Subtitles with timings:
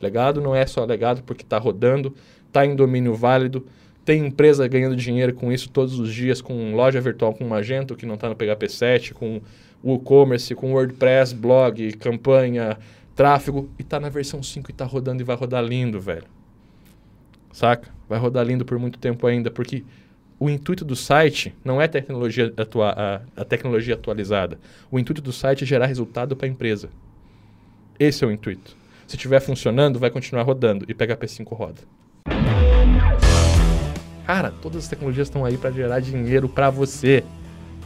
[0.00, 2.14] Legado não é só legado porque está rodando,
[2.46, 3.66] está em domínio válido,
[4.04, 8.06] tem empresa ganhando dinheiro com isso todos os dias, com loja virtual com Magento, que
[8.06, 9.40] não está no PHP 7, com
[9.84, 12.78] WooCommerce, com WordPress, blog, campanha,
[13.14, 16.24] tráfego, e está na versão 5 e está rodando e vai rodar lindo, velho.
[17.52, 17.90] Saca?
[18.08, 19.84] Vai rodar lindo por muito tempo ainda, porque
[20.40, 24.58] o intuito do site não é tecnologia atua a, a tecnologia atualizada.
[24.90, 26.88] O intuito do site é gerar resultado para a empresa.
[27.98, 28.77] Esse é o intuito.
[29.08, 31.80] Se estiver funcionando, vai continuar rodando e PHP 5 roda.
[34.26, 37.24] Cara, todas as tecnologias estão aí para gerar dinheiro para você.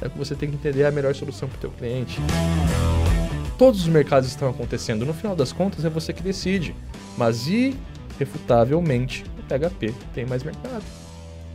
[0.01, 2.19] É que você tem que entender a melhor solução para o teu cliente.
[3.57, 5.07] Todos os mercados estão acontecendo.
[5.07, 6.75] No final das contas, é você que decide.
[7.17, 10.83] Mas irrefutavelmente, o PHP tem mais mercado.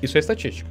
[0.01, 0.69] Isso é estatística.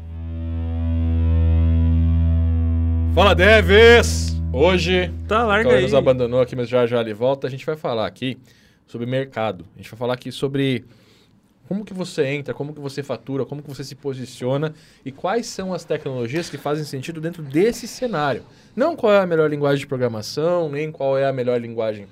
[3.15, 4.41] Fala, Deves!
[4.51, 5.83] Hoje, tá, larga aí.
[5.83, 7.47] nos abandonou aqui, mas já já ele volta.
[7.47, 8.39] A gente vai falar aqui
[8.87, 9.67] sobre mercado.
[9.75, 10.85] A gente vai falar aqui sobre
[11.69, 14.73] como que você entra, como que você fatura, como que você se posiciona
[15.05, 18.45] e quais são as tecnologias que fazem sentido dentro desse cenário.
[18.75, 22.07] Não qual é a melhor linguagem de programação, nem qual é a melhor linguagem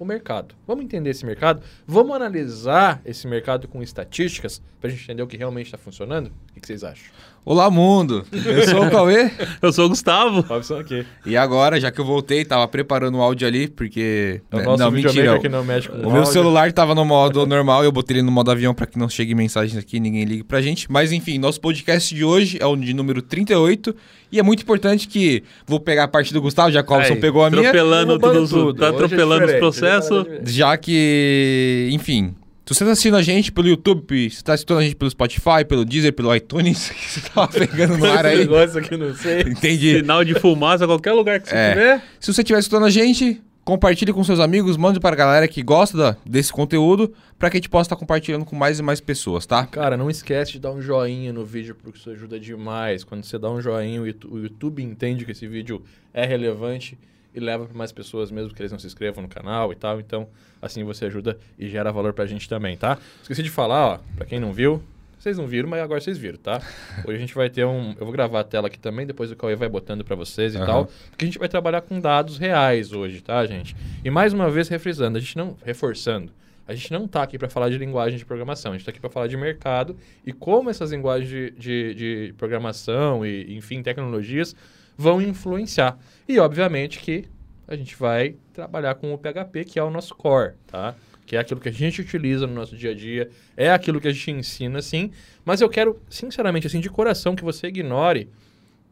[0.00, 0.54] o mercado.
[0.66, 5.26] Vamos entender esse mercado, vamos analisar esse mercado com estatísticas para a gente entender o
[5.26, 6.32] que realmente está funcionando?
[6.56, 7.12] O que, vocês acham?
[7.42, 8.26] Olá, mundo!
[8.30, 9.30] Eu sou o Cauê.
[9.62, 10.42] eu sou o Gustavo.
[10.42, 11.06] Robson aqui.
[11.24, 14.42] E agora, já que eu voltei, tava preparando o áudio ali, porque...
[14.50, 15.38] É o nosso não, mentira.
[15.38, 18.22] Que não mexe com o, o meu celular tava no modo normal, eu botei ele
[18.22, 20.86] no modo avião para que não chegue mensagens aqui, ninguém ligue pra gente.
[20.92, 23.96] Mas enfim, nosso podcast de hoje é o de número 38
[24.30, 27.62] e é muito importante que vou pegar a parte do Gustavo, Jacobson pegou a minha.
[27.62, 28.74] Atropelando tudo, tudo.
[28.74, 30.26] Tá atropelando é os processos.
[30.44, 32.34] Já que, enfim,
[32.66, 35.64] se você está assistindo a gente pelo YouTube, se está assistindo a gente pelo Spotify,
[35.68, 38.38] pelo Deezer, pelo iTunes, você tava pegando no ar aí.
[38.38, 39.40] negócio aqui, não sei.
[39.42, 39.98] Entendi.
[39.98, 41.70] Sinal de fumaça, qualquer lugar que você é.
[41.70, 42.02] tiver.
[42.20, 45.62] Se você estiver escutando a gente, Compartilhe com seus amigos, mande para a galera que
[45.62, 49.00] gosta da, desse conteúdo, para que a gente possa estar compartilhando com mais e mais
[49.00, 49.66] pessoas, tá?
[49.66, 53.04] Cara, não esquece de dar um joinha no vídeo, porque isso ajuda demais.
[53.04, 55.82] Quando você dá um joinha, o YouTube entende que esse vídeo
[56.12, 56.98] é relevante
[57.34, 60.00] e leva para mais pessoas mesmo que eles não se inscrevam no canal e tal.
[60.00, 60.28] Então,
[60.60, 62.98] assim você ajuda e gera valor para a gente também, tá?
[63.22, 64.82] Esqueci de falar, ó, para quem não viu,
[65.20, 66.62] vocês não viram, mas agora vocês viram, tá?
[67.06, 67.90] Hoje a gente vai ter um.
[67.98, 70.58] Eu vou gravar a tela aqui também, depois o Cauê vai botando para vocês e
[70.58, 70.64] uhum.
[70.64, 70.90] tal.
[71.10, 73.76] Porque a gente vai trabalhar com dados reais hoje, tá, gente?
[74.02, 75.56] E mais uma vez, refrisando, a gente não.
[75.62, 76.32] Reforçando.
[76.66, 79.00] A gente não está aqui para falar de linguagem de programação, a gente está aqui
[79.00, 84.54] para falar de mercado e como essas linguagens de, de, de, programação e, enfim, tecnologias
[85.00, 85.98] vão influenciar.
[86.28, 87.24] E, obviamente, que
[87.66, 90.94] a gente vai trabalhar com o PHP, que é o nosso core, tá?
[91.24, 94.08] que é aquilo que a gente utiliza no nosso dia a dia, é aquilo que
[94.08, 95.10] a gente ensina, sim.
[95.44, 98.28] Mas eu quero, sinceramente, assim, de coração, que você ignore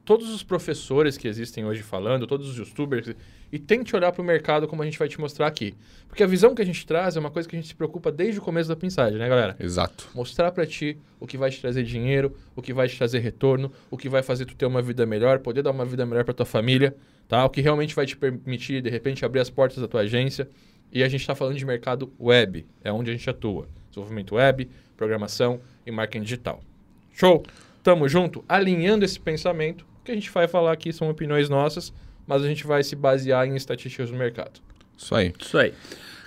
[0.09, 3.15] todos os professores que existem hoje falando, todos os youtubers,
[3.53, 5.75] e tente olhar para o mercado como a gente vai te mostrar aqui.
[6.09, 8.11] Porque a visão que a gente traz é uma coisa que a gente se preocupa
[8.11, 9.55] desde o começo da pensagem, né, galera?
[9.61, 10.09] Exato.
[10.15, 13.71] Mostrar para ti o que vai te trazer dinheiro, o que vai te trazer retorno,
[13.91, 16.33] o que vai fazer tu ter uma vida melhor, poder dar uma vida melhor para
[16.33, 16.97] tua família,
[17.29, 17.45] tá?
[17.45, 20.49] O que realmente vai te permitir, de repente, abrir as portas da tua agência.
[20.91, 23.69] E a gente está falando de mercado web, é onde a gente atua.
[23.91, 26.63] Desenvolvimento web, programação e marketing digital.
[27.13, 27.45] Show?
[27.83, 28.43] Tamo junto?
[28.49, 31.93] Alinhando esse pensamento, que a gente vai falar aqui são opiniões nossas,
[32.27, 34.61] mas a gente vai se basear em estatísticas do mercado.
[34.97, 35.33] Isso aí.
[35.39, 35.73] Isso aí.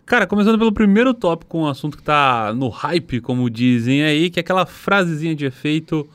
[0.05, 4.39] Cara, começando pelo primeiro tópico, um assunto que está no hype, como dizem aí, que
[4.39, 6.07] é aquela frasezinha de efeito: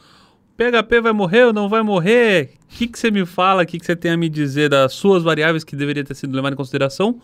[0.57, 2.51] PHP vai morrer ou não vai morrer?
[2.65, 3.63] O que, que você me fala?
[3.63, 6.35] O que, que você tem a me dizer das suas variáveis que deveria ter sido
[6.35, 7.21] levado em consideração?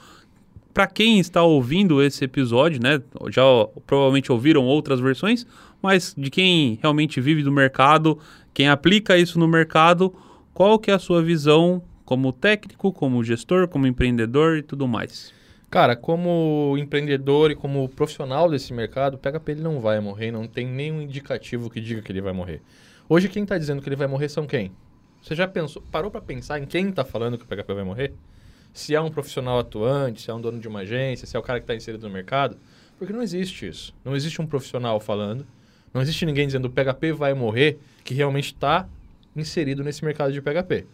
[0.73, 3.43] para quem está ouvindo esse episódio, né, já
[3.87, 5.47] provavelmente ouviram outras versões,
[5.83, 8.19] mas de quem realmente vive do mercado,
[8.55, 10.15] quem aplica isso no mercado,
[10.55, 15.33] qual que é a sua visão como técnico, como gestor, como empreendedor e tudo mais?
[15.71, 20.47] Cara, como empreendedor e como profissional desse mercado, o PHP ele não vai morrer, não
[20.47, 22.61] tem nenhum indicativo que diga que ele vai morrer.
[23.09, 24.73] Hoje quem está dizendo que ele vai morrer são quem?
[25.23, 28.13] Você já pensou, parou para pensar em quem está falando que o PHP vai morrer?
[28.73, 31.43] se é um profissional atuante, se é um dono de uma agência, se é o
[31.43, 32.57] cara que está inserido no mercado.
[32.99, 33.95] Porque não existe isso.
[34.05, 35.47] Não existe um profissional falando,
[35.93, 38.89] não existe ninguém dizendo o PHP vai morrer que realmente está
[39.35, 40.87] inserido nesse mercado de PHP.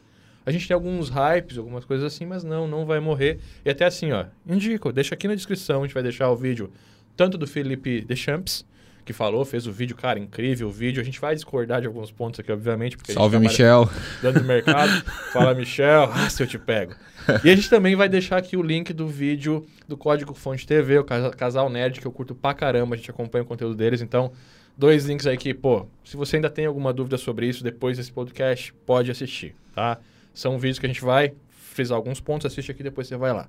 [0.45, 3.39] A gente tem alguns hypes, algumas coisas assim, mas não, não vai morrer.
[3.65, 6.73] E até assim, ó, indico, deixa aqui na descrição, a gente vai deixar o vídeo
[7.17, 8.65] tanto do Felipe Deschamps,
[9.05, 11.01] que falou, fez o vídeo, cara, incrível o vídeo.
[11.01, 12.97] A gente vai discordar de alguns pontos aqui, obviamente.
[12.97, 13.89] Porque Salve, Michel.
[14.23, 14.91] Dando mercado.
[15.33, 16.11] Fala, Michel.
[16.13, 16.95] Ah, se eu te pego.
[17.43, 20.99] E a gente também vai deixar aqui o link do vídeo do Código Fonte TV,
[20.99, 22.95] o Casal Nerd, que eu curto pra caramba.
[22.95, 24.03] A gente acompanha o conteúdo deles.
[24.03, 24.31] Então,
[24.79, 28.13] dois links aí que, pô, se você ainda tem alguma dúvida sobre isso depois desse
[28.13, 29.99] podcast, pode assistir, tá?
[30.33, 33.49] São vídeos que a gente vai frisar alguns pontos, assiste aqui depois você vai lá.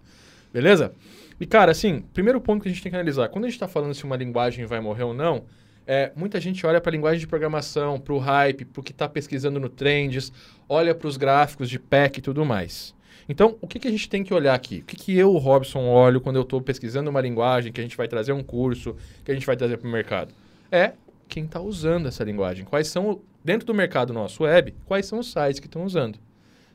[0.52, 0.92] Beleza?
[1.40, 3.30] E, cara, assim, primeiro ponto que a gente tem que analisar.
[3.30, 5.44] Quando a gente está falando se uma linguagem vai morrer ou não,
[5.86, 8.92] é, muita gente olha para a linguagem de programação, para o hype, para o que
[8.92, 10.34] está pesquisando no Trends,
[10.68, 12.96] olha para os gráficos de PEC e tudo mais.
[13.28, 14.80] Então, o que, que a gente tem que olhar aqui?
[14.80, 17.96] O que, que eu, Robson, olho quando eu estou pesquisando uma linguagem, que a gente
[17.96, 20.34] vai trazer um curso, que a gente vai trazer para o mercado?
[20.72, 20.94] É
[21.30, 22.66] quem está usando essa linguagem.
[22.66, 26.20] Quais são, dentro do mercado nosso web, quais são os sites que estão usando.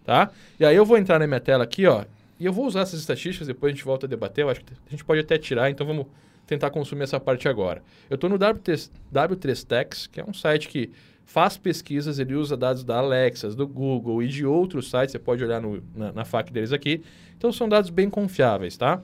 [0.05, 0.31] Tá?
[0.59, 2.05] E aí eu vou entrar na minha tela aqui, ó,
[2.39, 4.45] e eu vou usar essas estatísticas, depois a gente volta a debater.
[4.45, 6.07] Eu acho que a gente pode até tirar, então vamos
[6.47, 7.83] tentar consumir essa parte agora.
[8.09, 10.91] Eu estou no W3, W3Tex, que é um site que
[11.25, 15.43] faz pesquisas, ele usa dados da Alexa, do Google e de outros sites, você pode
[15.43, 17.03] olhar no, na, na FAQ deles aqui.
[17.37, 19.03] Então são dados bem confiáveis, tá?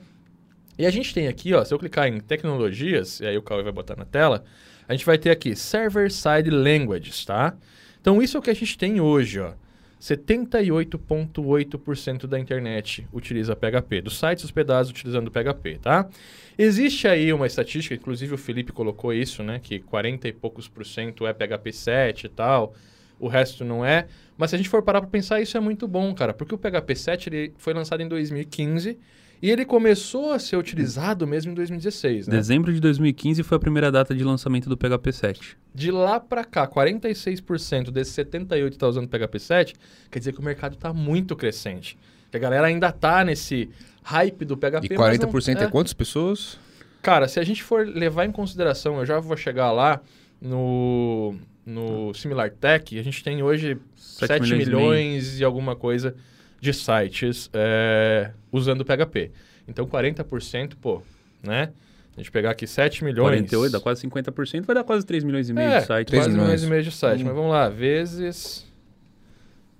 [0.77, 3.63] E a gente tem aqui, ó, se eu clicar em tecnologias, e aí o Cauê
[3.63, 4.43] vai botar na tela,
[4.87, 7.55] a gente vai ter aqui Server Side Languages, tá?
[7.99, 9.53] Então isso é o que a gente tem hoje, ó.
[10.01, 16.09] 78,8% da internet utiliza PHP, dos sites hospedados utilizando PHP, tá?
[16.57, 19.59] Existe aí uma estatística, inclusive o Felipe colocou isso, né?
[19.61, 22.73] Que 40 e poucos por cento é PHP 7 e tal,
[23.19, 24.07] o resto não é.
[24.35, 26.57] Mas se a gente for parar para pensar, isso é muito bom, cara, porque o
[26.57, 28.97] PHP 7 ele foi lançado em 2015
[29.41, 32.37] e ele começou a ser utilizado mesmo em 2016, né?
[32.37, 35.57] Dezembro de 2015 foi a primeira data de lançamento do PHP 7.
[35.73, 39.73] De lá para cá, 46% desses 78 está usando PHP 7,
[40.11, 41.97] quer dizer que o mercado está muito crescente.
[42.29, 43.69] Que a galera ainda tá nesse
[44.03, 44.93] hype do PHP.
[44.93, 46.59] E mas 40% não, é quantas pessoas?
[47.01, 49.99] Cara, se a gente for levar em consideração, eu já vou chegar lá
[50.39, 51.35] no,
[51.65, 56.15] no Similar Tech, a gente tem hoje 7, milhões e milhões e alguma coisa
[56.61, 59.31] de sites é, usando PHP.
[59.67, 61.01] Então 40%, pô,
[61.41, 61.71] né?
[62.15, 63.39] A gente pegar aqui 7 milhões.
[63.39, 66.07] 48, dá quase 50%, vai dar quase 3 milhões e meio é, de site.
[66.09, 66.45] 3 quase milhões.
[66.45, 67.21] milhões e meio de site.
[67.21, 67.25] Hum.
[67.25, 68.67] Mas vamos lá, vezes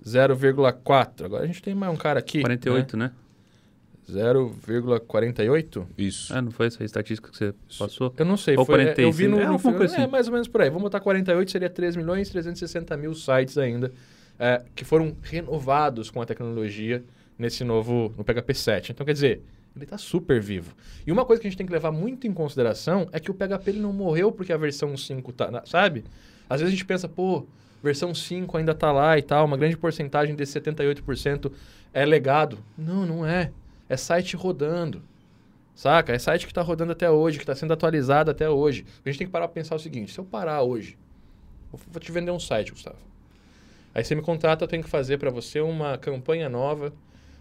[0.04, 1.24] 0,4.
[1.24, 2.40] Agora a gente tem mais um cara aqui.
[2.40, 3.04] 48, né?
[3.06, 3.12] Né?
[4.10, 5.86] 0,48?
[5.96, 6.34] Isso.
[6.34, 8.12] Ah, não foi essa a estatística que você passou?
[8.18, 8.56] Eu não sei.
[8.56, 9.76] Ou foi, 46, eu vi no, é no filme.
[9.76, 10.10] coisa É, assim.
[10.10, 10.68] mais ou menos por aí.
[10.68, 13.92] Vamos botar 48, seria 3 milhões e 360 mil sites ainda
[14.38, 17.02] é, que foram renovados com a tecnologia
[17.38, 18.92] nesse novo, no PHP 7.
[18.92, 19.42] Então, quer dizer,
[19.74, 20.74] ele está super vivo.
[21.06, 23.34] E uma coisa que a gente tem que levar muito em consideração é que o
[23.34, 26.04] PHP ele não morreu porque a versão 5 tá, na- sabe?
[26.48, 27.46] Às vezes a gente pensa, pô,
[27.82, 31.50] versão 5 ainda tá lá e tal, uma grande porcentagem desse 78%
[31.92, 32.58] é legado.
[32.76, 33.50] Não, não é.
[33.88, 35.02] É site rodando.
[35.74, 36.12] Saca?
[36.12, 38.84] É site que está rodando até hoje, que está sendo atualizado até hoje.
[39.04, 40.98] A gente tem que parar para pensar o seguinte: se eu parar hoje,
[41.72, 42.98] vou te vender um site, Gustavo.
[43.94, 46.92] Aí você me contrata, eu tenho que fazer para você uma campanha nova,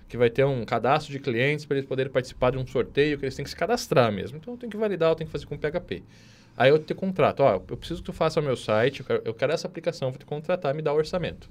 [0.08, 3.24] que vai ter um cadastro de clientes para eles poderem participar de um sorteio, que
[3.24, 4.38] eles têm que se cadastrar mesmo.
[4.38, 6.04] Então eu tenho que validar, eu tenho que fazer com PHP.
[6.58, 9.22] Aí eu te contrato, ó, eu preciso que tu faça o meu site, eu quero,
[9.24, 11.50] eu quero essa aplicação, vou te contratar, me dá o orçamento.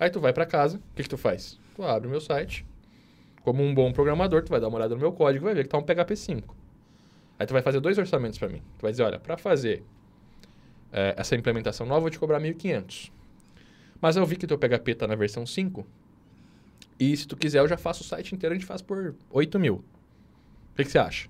[0.00, 1.58] Aí tu vai para casa, o que, que tu faz?
[1.76, 2.66] Tu abre o meu site,
[3.42, 5.68] como um bom programador, tu vai dar uma olhada no meu código vai ver que
[5.68, 6.56] tá um PHP 5.
[7.38, 8.60] Aí tu vai fazer dois orçamentos para mim.
[8.78, 9.84] Tu vai dizer, olha, para fazer
[10.92, 13.12] eh, essa implementação nova, eu vou te cobrar 1.500.
[14.00, 15.86] Mas eu vi que teu PHP tá na versão 5.
[16.98, 19.58] E se tu quiser, eu já faço o site inteiro, a gente faz por 8
[19.58, 19.76] mil.
[19.76, 21.28] O que, que você acha?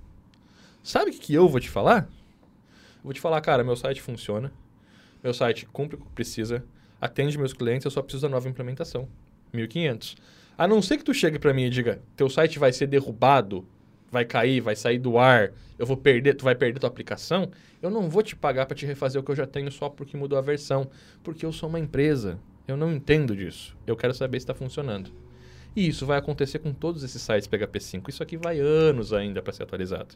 [0.83, 2.09] Sabe o que, que eu vou te falar?
[2.97, 4.53] Eu vou te falar, cara, meu site funciona.
[5.23, 6.65] Meu site cumpre o que precisa.
[7.01, 9.09] Atende meus clientes, eu só preciso da nova implementação.
[9.53, 10.17] 1.500.
[10.57, 13.67] A não ser que tu chegue para mim e diga, teu site vai ser derrubado,
[14.11, 17.51] vai cair, vai sair do ar, eu vou perder, tu vai perder tua aplicação,
[17.83, 20.17] eu não vou te pagar para te refazer o que eu já tenho só porque
[20.17, 20.89] mudou a versão,
[21.23, 22.39] porque eu sou uma empresa.
[22.67, 23.77] Eu não entendo disso.
[23.87, 25.11] Eu quero saber se está funcionando.
[25.75, 28.11] E isso vai acontecer com todos esses sites PHP 5.
[28.11, 30.15] Isso aqui vai anos ainda para ser atualizado.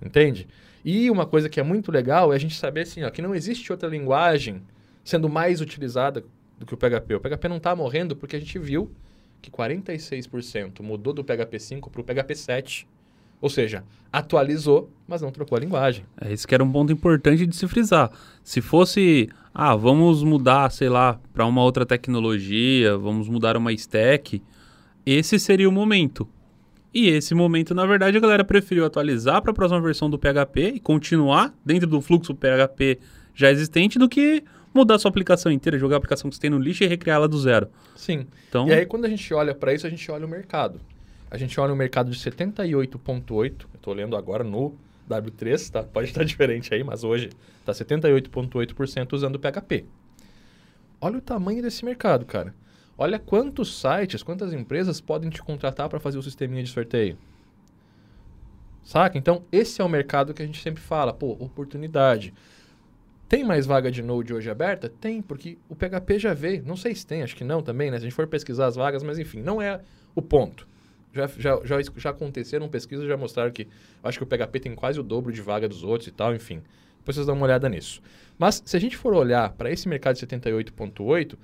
[0.00, 0.46] Entende?
[0.84, 3.34] E uma coisa que é muito legal é a gente saber assim, ó, que não
[3.34, 4.62] existe outra linguagem
[5.02, 6.24] sendo mais utilizada
[6.58, 7.14] do que o PHP.
[7.14, 8.90] O PHP não está morrendo porque a gente viu
[9.42, 12.88] que 46% mudou do PHP 5 para o PHP 7.
[13.40, 16.04] Ou seja, atualizou, mas não trocou a linguagem.
[16.20, 18.10] É, esse que era um ponto importante de se frisar.
[18.42, 24.42] Se fosse, ah, vamos mudar, sei lá, para uma outra tecnologia, vamos mudar uma stack,
[25.04, 26.28] esse seria o momento.
[26.92, 30.72] E esse momento, na verdade, a galera preferiu atualizar para a próxima versão do PHP
[30.76, 32.98] e continuar dentro do fluxo PHP
[33.34, 36.58] já existente do que mudar sua aplicação inteira, jogar a aplicação que você tem no
[36.58, 37.68] lixo e recriá-la do zero.
[37.94, 38.26] Sim.
[38.48, 40.80] Então, E aí, quando a gente olha para isso, a gente olha o mercado.
[41.36, 43.30] A gente olha o mercado de 78,8%.
[43.34, 44.74] Eu estou lendo agora no
[45.06, 45.82] W3, tá?
[45.82, 47.28] Pode estar diferente aí, mas hoje
[47.60, 49.84] está 78,8% usando PHP.
[50.98, 52.54] Olha o tamanho desse mercado, cara.
[52.96, 57.18] Olha quantos sites, quantas empresas podem te contratar para fazer o sisteminha de sorteio.
[58.82, 59.18] Saca?
[59.18, 62.32] Então, esse é o mercado que a gente sempre fala, pô, oportunidade.
[63.28, 64.88] Tem mais vaga de Node hoje aberta?
[64.88, 66.64] Tem, porque o PHP já veio.
[66.64, 67.98] Não sei se tem, acho que não também, né?
[67.98, 69.82] Se a gente for pesquisar as vagas, mas enfim, não é
[70.14, 70.66] o ponto.
[71.16, 73.66] Já, já, já, já aconteceram pesquisas, já mostraram que
[74.02, 76.62] acho que o PHP tem quase o dobro de vaga dos outros e tal, enfim.
[76.98, 78.02] Depois vocês dão uma olhada nisso.
[78.38, 81.36] Mas se a gente for olhar para esse mercado de 78.8,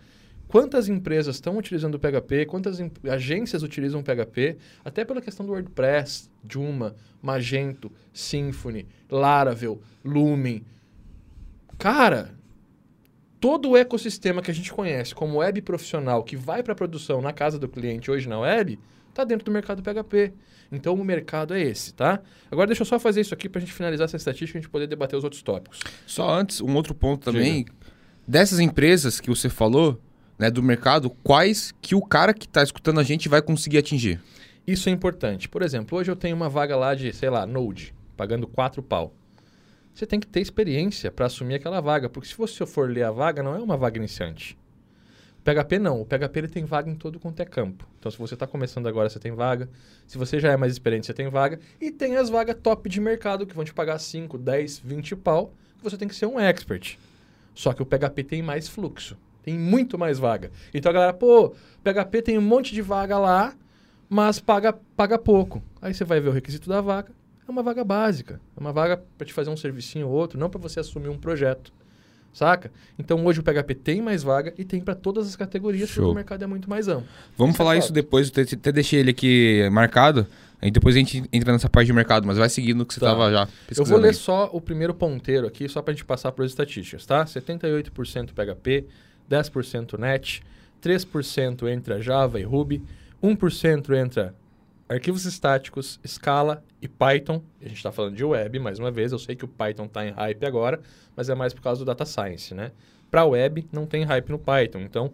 [0.49, 2.79] quantas empresas estão utilizando o PHP, quantas
[3.11, 10.65] agências utilizam o PHP, até pela questão do WordPress, Joomla, Magento, Symfony, Laravel, Lumen.
[11.79, 12.35] Cara,
[13.41, 17.23] todo o ecossistema que a gente conhece como web profissional que vai para a produção
[17.23, 18.79] na casa do cliente hoje na web,
[19.13, 20.33] está dentro do mercado PHP.
[20.71, 22.21] Então o mercado é esse, tá?
[22.51, 24.63] Agora deixa eu só fazer isso aqui para a gente finalizar essa estatística e a
[24.63, 25.81] gente poder debater os outros tópicos.
[26.07, 27.65] Só antes, um outro ponto também.
[27.65, 27.73] Diga.
[28.27, 30.01] Dessas empresas que você falou,
[30.39, 34.21] né, do mercado, quais que o cara que está escutando a gente vai conseguir atingir?
[34.67, 35.49] Isso é importante.
[35.49, 39.13] Por exemplo, hoje eu tenho uma vaga lá de, sei lá, Node, pagando quatro pau.
[39.93, 43.11] Você tem que ter experiência para assumir aquela vaga, porque se você for ler a
[43.11, 44.57] vaga, não é uma vaga iniciante.
[45.45, 46.01] PHP não.
[46.01, 47.87] O PHP ele tem vaga em todo quanto é campo.
[47.99, 49.69] Então, se você está começando agora, você tem vaga.
[50.07, 51.59] Se você já é mais experiente, você tem vaga.
[51.81, 55.53] E tem as vagas top de mercado que vão te pagar 5, 10, 20 pau.
[55.83, 56.97] Você tem que ser um expert.
[57.55, 59.17] Só que o PHP tem mais fluxo.
[59.43, 60.51] Tem muito mais vaga.
[60.73, 63.55] Então a galera, pô, PHP tem um monte de vaga lá,
[64.09, 65.61] mas paga, paga pouco.
[65.81, 67.11] Aí você vai ver o requisito da vaga.
[67.47, 68.41] É uma vaga básica.
[68.57, 71.19] É uma vaga para te fazer um servicinho ou outro, não para você assumir um
[71.19, 71.73] projeto.
[72.33, 72.71] Saca?
[72.99, 76.05] Então hoje o PHP tem mais vaga e tem para todas as categorias, Show.
[76.05, 77.07] porque o mercado é muito mais amplo.
[77.37, 80.27] Vamos falar é isso depois, eu até deixei ele aqui marcado.
[80.61, 83.01] Aí depois a gente entra nessa parte de mercado, mas vai seguindo o que você
[83.01, 83.33] estava tá.
[83.33, 83.89] já pesquisando.
[83.89, 84.15] Eu vou ler aí.
[84.15, 87.25] só o primeiro ponteiro aqui, só para a gente passar para as estatísticas, tá?
[87.25, 88.87] 78% PHP,
[89.29, 90.43] 10% NET,
[90.81, 92.81] 3% entra Java e Ruby,
[93.21, 94.35] 1% entra
[94.93, 97.43] arquivos estáticos, Scala e Python.
[97.61, 99.13] A gente está falando de web, mais uma vez.
[99.13, 100.81] Eu sei que o Python está em hype agora,
[101.17, 102.73] mas é mais por causa do data science, né?
[103.11, 104.81] Para web, não tem hype no Python.
[104.81, 105.13] Então,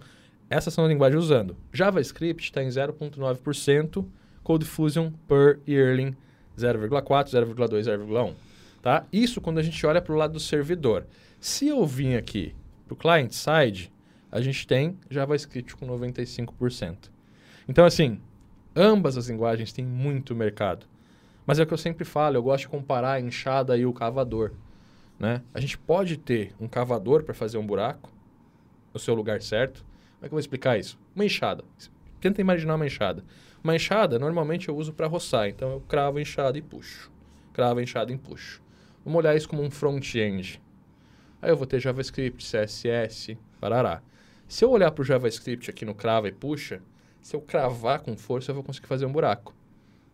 [0.51, 1.57] essas são as linguagens usando.
[1.73, 4.05] JavaScript está em 0,9%,
[4.43, 6.17] CodeFusion per Yearling
[6.57, 8.35] 0,4, 0,2, 0,1.
[8.83, 9.05] Tá?
[9.13, 11.07] Isso quando a gente olha para o lado do servidor.
[11.41, 12.55] Se eu vim aqui
[12.87, 13.93] para o client side,
[14.31, 17.11] a gente tem JavaScript com 95%.
[17.69, 18.21] Então, assim,
[18.79, 20.87] ambas as linguagens têm muito mercado.
[21.45, 23.93] Mas é o que eu sempre falo, eu gosto de comparar a enxada e o
[23.93, 24.53] cavador.
[25.19, 25.43] Né?
[25.53, 28.11] A gente pode ter um cavador para fazer um buraco
[28.95, 29.85] no seu lugar certo.
[30.15, 30.99] Como é que eu vou explicar isso?
[31.15, 31.65] Uma enxada.
[32.21, 33.25] Tenta imaginar uma enxada.
[33.63, 35.49] Uma enxada, normalmente eu uso para roçar.
[35.49, 37.11] Então, eu cravo a enxada e puxo.
[37.53, 38.63] Cravo a enxada e puxo.
[39.05, 40.63] Vamos olhar isso como um front-end.
[41.43, 44.03] Aí eu vou ter JavaScript, CSS, parará.
[44.47, 46.81] Se eu olhar para o JavaScript aqui no crava e puxa,
[47.21, 49.55] se eu cravar com força, eu vou conseguir fazer um buraco.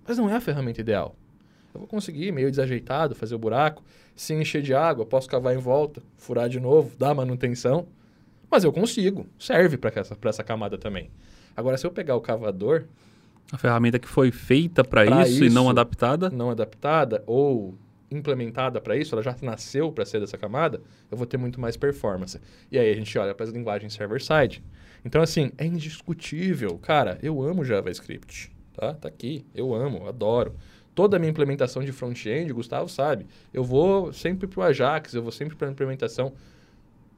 [0.06, 1.16] Mas não é a ferramenta ideal.
[1.72, 3.82] Eu vou conseguir, meio desajeitado, fazer o buraco.
[4.14, 7.86] Se encher de água, posso cavar em volta, furar de novo, dar manutenção.
[8.50, 9.26] Mas eu consigo.
[9.38, 11.10] Serve para essa, essa camada também.
[11.56, 12.84] Agora, se eu pegar o cavador.
[13.50, 16.30] A ferramenta que foi feita para isso, isso, e não adaptada?
[16.30, 17.74] Não adaptada, ou
[18.10, 20.80] implementada para isso, ela já nasceu para ser dessa camada,
[21.10, 22.40] eu vou ter muito mais performance.
[22.70, 24.62] E aí a gente olha para as linguagens server-side.
[25.04, 26.78] Então, assim, é indiscutível.
[26.78, 28.50] Cara, eu amo JavaScript.
[28.72, 28.94] Tá?
[28.94, 29.44] Tá aqui.
[29.54, 30.54] Eu amo, adoro.
[30.94, 35.22] Toda a minha implementação de front-end, Gustavo sabe, eu vou sempre para o Ajax, eu
[35.22, 36.32] vou sempre para a implementação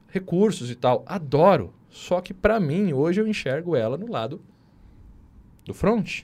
[0.09, 1.03] recursos e tal.
[1.05, 1.73] Adoro.
[1.89, 4.41] Só que para mim, hoje eu enxergo ela no lado
[5.63, 6.23] do front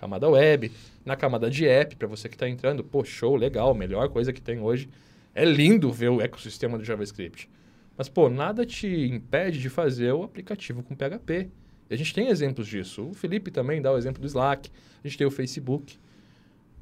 [0.00, 0.72] camada web,
[1.04, 4.40] na camada de app, para você que está entrando, pô, show, legal, melhor coisa que
[4.40, 4.88] tem hoje.
[5.34, 7.48] É lindo ver o ecossistema do JavaScript.
[7.96, 11.50] Mas, pô, nada te impede de fazer o aplicativo com PHP.
[11.90, 13.08] E a gente tem exemplos disso.
[13.08, 14.70] O Felipe também dá o exemplo do Slack.
[15.02, 15.98] A gente tem o Facebook.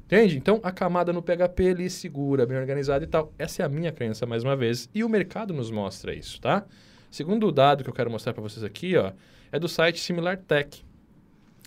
[0.05, 0.37] Entende?
[0.37, 3.33] Então, a camada no PHP ali segura, bem organizada e tal.
[3.37, 4.89] Essa é a minha crença, mais uma vez.
[4.93, 6.65] E o mercado nos mostra isso, tá?
[7.11, 9.11] Segundo o dado que eu quero mostrar para vocês aqui, ó,
[9.51, 10.83] é do site Similar Tech.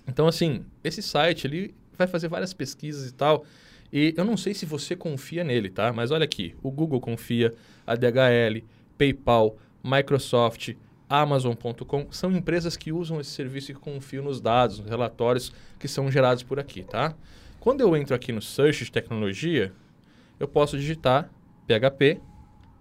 [0.08, 3.44] Então, assim, esse site ele vai fazer várias pesquisas e tal.
[3.92, 5.92] E eu não sei se você confia nele, tá?
[5.92, 7.54] Mas olha aqui, o Google confia,
[7.87, 8.64] a DHL,
[8.96, 10.75] PayPal, Microsoft,
[11.08, 16.11] Amazon.com são empresas que usam esse serviço e confiam nos dados, nos relatórios que são
[16.11, 17.14] gerados por aqui, tá?
[17.61, 19.72] Quando eu entro aqui no Search de tecnologia,
[20.40, 21.30] eu posso digitar
[21.66, 22.20] PHP,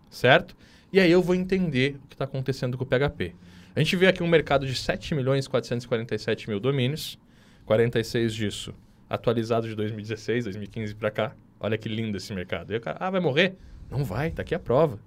[0.10, 0.56] certo?
[0.92, 3.36] E aí eu vou entender o que está acontecendo com o PHP.
[3.76, 7.18] A gente vê aqui um mercado de 7 milhões 447 mil domínios,
[7.66, 8.74] 46 disso
[9.12, 11.36] atualizado de 2016, 2015 para cá.
[11.60, 12.74] Olha que lindo esse mercado.
[12.74, 13.58] E cara, ah, vai morrer?
[13.90, 14.98] Não vai, tá aqui a prova.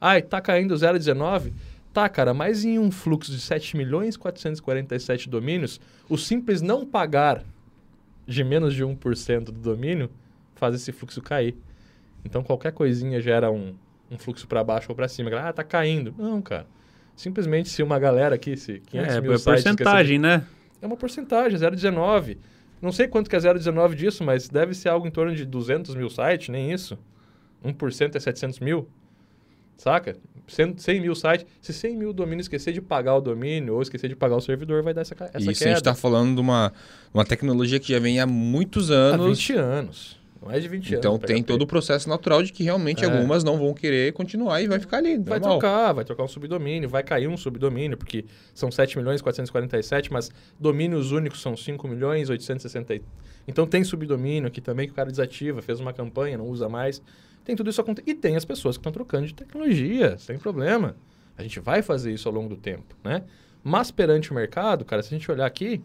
[0.00, 1.52] Ah, tá caindo 0,19?
[1.92, 7.44] Tá, cara, mas em um fluxo de 7 milhões 447 domínios, o simples não pagar
[8.26, 10.08] de menos de 1% do domínio
[10.54, 11.56] faz esse fluxo cair.
[12.24, 13.74] Então qualquer coisinha gera um,
[14.10, 15.30] um fluxo para baixo ou para cima.
[15.36, 16.14] Ah, tá caindo.
[16.16, 16.66] Não, cara.
[17.16, 20.44] Simplesmente se uma galera aqui, se 500 é, mil é porcentagem, né?
[20.80, 22.38] É uma porcentagem, 0,19.
[22.80, 25.94] Não sei quanto que é 0,19 disso, mas deve ser algo em torno de 200
[25.94, 26.96] mil sites, nem isso.
[27.64, 28.88] 1% é 700 mil.
[29.80, 30.14] Saca?
[30.46, 31.46] 100, 100 mil sites.
[31.62, 34.82] Se 100 mil domínios esquecer de pagar o domínio ou esquecer de pagar o servidor,
[34.82, 35.70] vai dar essa, essa Isso a queda.
[35.70, 36.70] gente tá falando de uma,
[37.14, 39.38] uma tecnologia que já vem há muitos Há anos.
[39.38, 40.19] 20 anos.
[40.42, 41.26] Mais de 20 Então anos.
[41.26, 41.46] tem PHP.
[41.52, 43.06] todo o processo natural de que realmente É.
[43.10, 45.18] algumas não vão querer continuar e vai ficar ali.
[45.18, 45.58] Vai normal.
[45.58, 50.30] trocar, vai trocar um subdomínio, vai cair um subdomínio, porque são 7 milhões 447, mas
[50.58, 53.00] domínios únicos são 5 milhões 860.
[53.46, 57.02] Então tem subdomínio aqui também que o cara desativa, fez uma campanha, não usa mais.
[57.44, 58.08] Tem tudo isso acontecendo.
[58.08, 60.96] E tem as pessoas que estão trocando de tecnologia, sem problema.
[61.36, 63.22] A gente vai fazer isso ao longo do tempo, né?
[63.62, 65.82] Mas perante o mercado, cara, se a gente olhar aqui,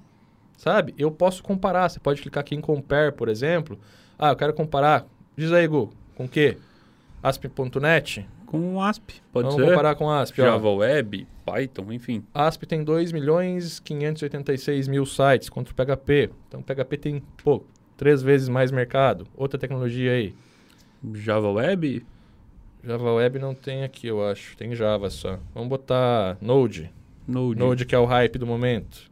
[0.57, 0.93] sabe?
[0.97, 1.89] Eu posso comparar.
[1.89, 3.79] Você pode clicar aqui em Compare, por exemplo.
[4.17, 5.05] Ah, eu quero comparar.
[5.35, 6.57] Diz aí, Gu, com o quê?
[7.21, 8.27] ASP.NET?
[8.45, 9.69] Com o ASP, pode Vamos ser.
[9.69, 10.41] comparar com ASP.
[10.41, 10.45] ó.
[10.45, 12.23] Java Web, Python, enfim.
[12.33, 16.29] ASP tem 2 milhões 586 mil sites contra o PHP.
[16.47, 17.63] Então o PHP tem, pô,
[17.97, 19.27] três vezes mais mercado.
[19.35, 20.35] Outra tecnologia aí.
[21.15, 22.05] Java Web,
[22.83, 24.55] Java Web não tem aqui, eu acho.
[24.55, 25.39] Tem Java só.
[25.53, 26.91] Vamos botar Node.
[27.27, 27.59] Node.
[27.59, 29.11] Node que é o hype do momento.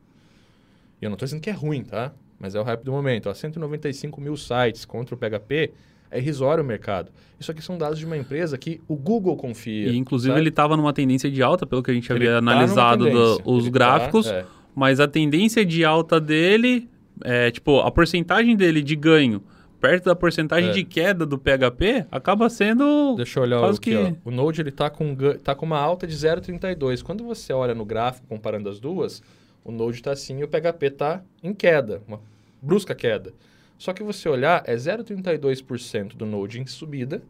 [1.04, 2.14] E eu não tô dizendo que é ruim, tá?
[2.40, 3.28] Mas é o hype do momento.
[3.30, 5.72] Ó, 195 mil sites contra o PHP.
[6.10, 7.12] É irrisório o mercado.
[7.38, 9.90] Isso aqui são dados de uma empresa que o Google confia.
[9.90, 10.42] E inclusive sabe?
[10.42, 13.42] ele estava numa tendência de alta, pelo que a gente Ele havia tá analisado do-
[13.44, 14.46] os Ele gráficos, tá, é.
[14.74, 16.88] mas a tendência de alta dele,
[17.26, 19.44] é, tipo, a porcentagem dele de ganho
[19.82, 20.72] perto da porcentagem É.
[20.74, 24.14] de queda do PHP acaba sendo Deixa eu olhar aqui, que ó.
[24.24, 27.02] O Node ele tá com, tá com uma alta de 0,32.
[27.04, 29.22] Quando você olha no gráfico comparando as duas,
[29.64, 32.20] o Node está assim e o PHP está em queda, uma
[32.62, 33.34] brusca queda.
[33.78, 37.22] Só que você olhar, é 0,32% do Node em subida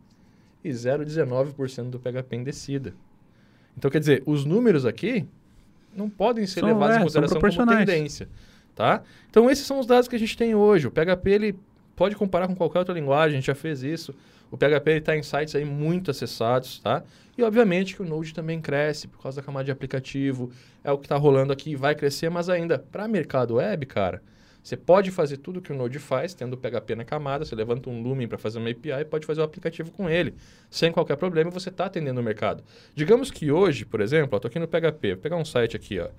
[0.63, 2.93] e 0,19% do PHP em descida.
[3.77, 5.25] Então, quer dizer, os números aqui
[5.95, 8.29] não podem ser São, levados é, em consideração como tendência,
[8.75, 9.03] tá?
[9.29, 10.87] Então, esses são os dados que a gente tem hoje.
[10.87, 11.55] O PHP, ele
[11.95, 14.13] pode comparar com qualquer outra linguagem, a gente já fez isso.
[14.53, 17.01] O PHP está em sites aí muito acessados, tá?
[17.35, 20.51] E obviamente que o Node também cresce por causa da camada de aplicativo.
[20.83, 24.21] É o que está rolando aqui, vai crescer, mas ainda para mercado web, cara,
[24.61, 27.89] você pode fazer tudo que o Node faz, tendo o PHP na camada, você levanta
[27.89, 30.35] um Lumen para fazer uma API e pode fazer o aplicativo com ele,
[30.69, 32.63] sem qualquer problema, você está atendendo o mercado.
[32.93, 36.09] Digamos que hoje, por exemplo, estou aqui no PHP, vou pegar um site aqui, ó.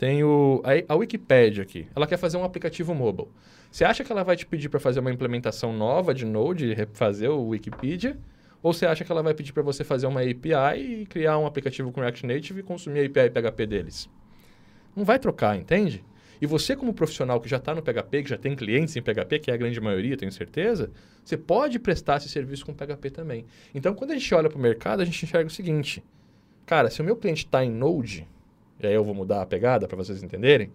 [0.00, 1.86] Tem o, a, a Wikipedia aqui.
[1.94, 3.28] Ela quer fazer um aplicativo mobile.
[3.70, 7.30] Você acha que ela vai te pedir para fazer uma implementação nova de Node, refazer
[7.30, 8.16] o Wikipedia?
[8.62, 11.44] Ou você acha que ela vai pedir para você fazer uma API e criar um
[11.44, 14.08] aplicativo com React Native e consumir a API e PHP deles?
[14.96, 16.02] Não vai trocar, entende?
[16.40, 19.38] E você, como profissional que já está no PHP, que já tem clientes em PHP,
[19.40, 20.90] que é a grande maioria, tenho certeza,
[21.22, 23.44] você pode prestar esse serviço com PHP também.
[23.74, 26.02] Então, quando a gente olha para o mercado, a gente enxerga o seguinte:
[26.64, 28.26] cara, se o meu cliente está em Node,
[28.82, 30.72] e aí eu vou mudar a pegada para vocês entenderem,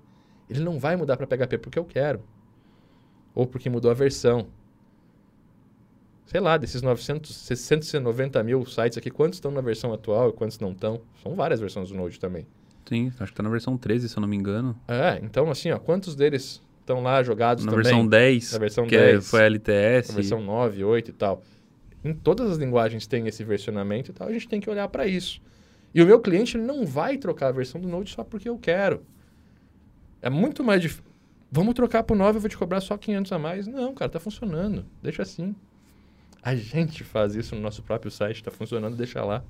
[0.50, 2.22] ele não vai mudar para PHP porque eu quero.
[3.34, 4.48] Ou porque mudou a versão.
[6.26, 10.60] Sei lá, desses 900, 690 mil sites aqui, quantos estão na versão atual e quantos
[10.60, 11.02] não estão?
[11.22, 12.48] São várias versões do Node também.
[12.88, 14.76] Sim, acho que tá na versão 13, se eu não me engano.
[14.88, 17.84] É, então assim, ó, quantos deles estão lá jogados Na também?
[17.86, 19.30] versão 10, Na versão que é- 10.
[19.30, 20.10] foi a LTS.
[20.10, 21.41] Na versão 9, 8 e tal.
[22.04, 25.08] Em todas as linguagens tem esse versionamento e tal, a gente tem que olhar para
[25.08, 25.41] isso.
[25.95, 29.05] E o meu cliente não vai trocar a versão do Node só porque eu quero.
[30.21, 31.05] É muito mais difícil.
[31.49, 33.65] Vamos trocar pro 9, eu vou te cobrar só 500 a mais.
[33.65, 34.86] Não, cara, tá funcionando.
[35.01, 35.55] Deixa assim.
[36.43, 39.41] A gente faz isso no nosso próprio site, tá funcionando, deixa lá.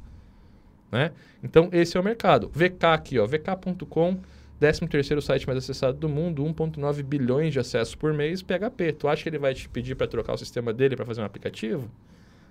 [0.91, 1.11] Né?
[1.43, 2.47] Então, esse é o mercado.
[2.53, 4.19] VK aqui, ó, vk.com,
[4.61, 8.93] 13º site mais acessado do mundo, 1.9 bilhões de acessos por mês, PHP.
[8.93, 11.25] Tu acha que ele vai te pedir para trocar o sistema dele para fazer um
[11.25, 11.89] aplicativo?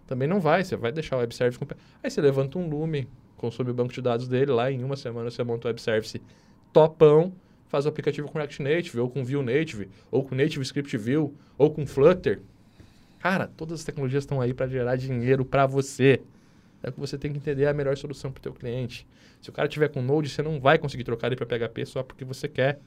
[0.04, 1.66] Também não vai, você vai deixar o web service com...
[2.02, 3.06] Aí você levanta um Lumen,
[3.44, 6.20] consome o banco de dados dele, lá em uma semana você monta o web service
[6.72, 7.32] topão,
[7.68, 11.30] faz o aplicativo com React Native, ou com Vue Native, ou com Native Script Vue,
[11.58, 12.40] ou com Flutter.
[13.18, 16.22] Cara, todas as tecnologias estão aí para gerar dinheiro para você.
[16.82, 19.06] É que você tem que entender a melhor solução para o teu cliente.
[19.40, 22.02] Se o cara tiver com Node, você não vai conseguir trocar ele para PHP só
[22.02, 22.78] porque você quer.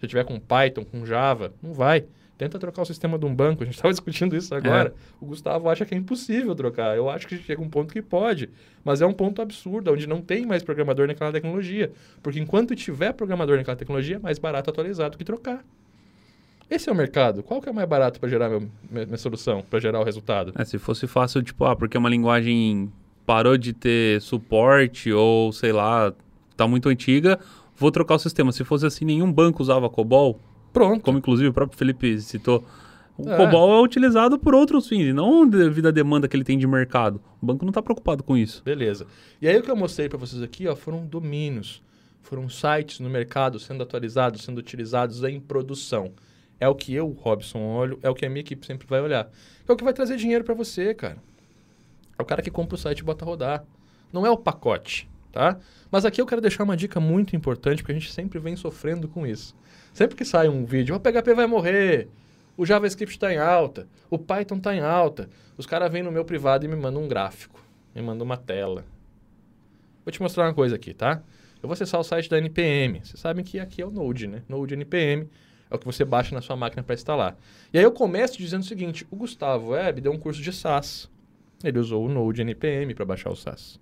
[0.00, 2.06] Se tiver com Python, com Java, não vai.
[2.38, 3.62] Tenta trocar o sistema de um banco.
[3.62, 4.94] A gente estava discutindo isso agora.
[5.20, 6.96] O Gustavo acha que é impossível trocar.
[6.96, 8.50] Eu acho que chega um ponto que pode.
[8.84, 11.90] Mas é um ponto absurdo, onde não tem mais programador naquela tecnologia.
[12.22, 15.64] Porque enquanto tiver programador naquela tecnologia, é mais barato atualizar do que trocar.
[16.68, 17.42] Esse é o mercado.
[17.42, 20.52] Qual que é mais barato para gerar meu, minha, minha solução, para gerar o resultado?
[20.56, 22.92] É, se fosse fácil, tipo, ah, porque uma linguagem
[23.24, 26.12] parou de ter suporte ou, sei lá,
[26.56, 27.38] tá muito antiga,
[27.76, 28.50] vou trocar o sistema.
[28.50, 30.40] Se fosse assim, nenhum banco usava COBOL,
[30.76, 31.02] Pronto.
[31.02, 32.64] como inclusive o próprio Felipe citou.
[33.18, 33.36] O É.
[33.36, 36.66] COBOL é utilizado por outros fins, e não devido à demanda que ele tem de
[36.66, 37.18] mercado.
[37.40, 38.62] O banco não está preocupado com isso.
[38.62, 39.06] Beleza.
[39.40, 41.82] E aí o que eu mostrei para vocês aqui, ó, foram domínios,
[42.20, 46.12] foram sites no mercado sendo atualizados, sendo utilizados em produção.
[46.60, 49.30] É o que eu, Robson, olho, é o que a minha equipe sempre vai olhar.
[49.66, 51.16] É o que vai trazer dinheiro para você, cara.
[52.18, 53.64] É o cara que compra o site e bota a rodar.
[54.12, 55.58] Não é o pacote, tá?
[55.90, 59.08] Mas aqui eu quero deixar uma dica muito importante, porque a gente sempre vem sofrendo
[59.08, 59.54] com isso.
[59.96, 62.10] Sempre que sai um vídeo, o PHP vai morrer,
[62.54, 66.22] o JavaScript está em alta, o Python está em alta, os caras vêm no meu
[66.22, 67.58] privado e me mandam um gráfico,
[67.94, 68.84] me mandam uma tela.
[70.04, 71.22] Vou te mostrar uma coisa aqui, tá?
[71.62, 73.00] Eu vou acessar o site da NPM.
[73.02, 74.42] Vocês sabem que aqui é o Node, né?
[74.46, 75.30] Node NPM
[75.70, 77.34] é o que você baixa na sua máquina para instalar.
[77.72, 81.08] E aí eu começo dizendo o seguinte: o Gustavo Web deu um curso de SAS.
[81.64, 83.80] Ele usou o Node NPM para baixar o SAS.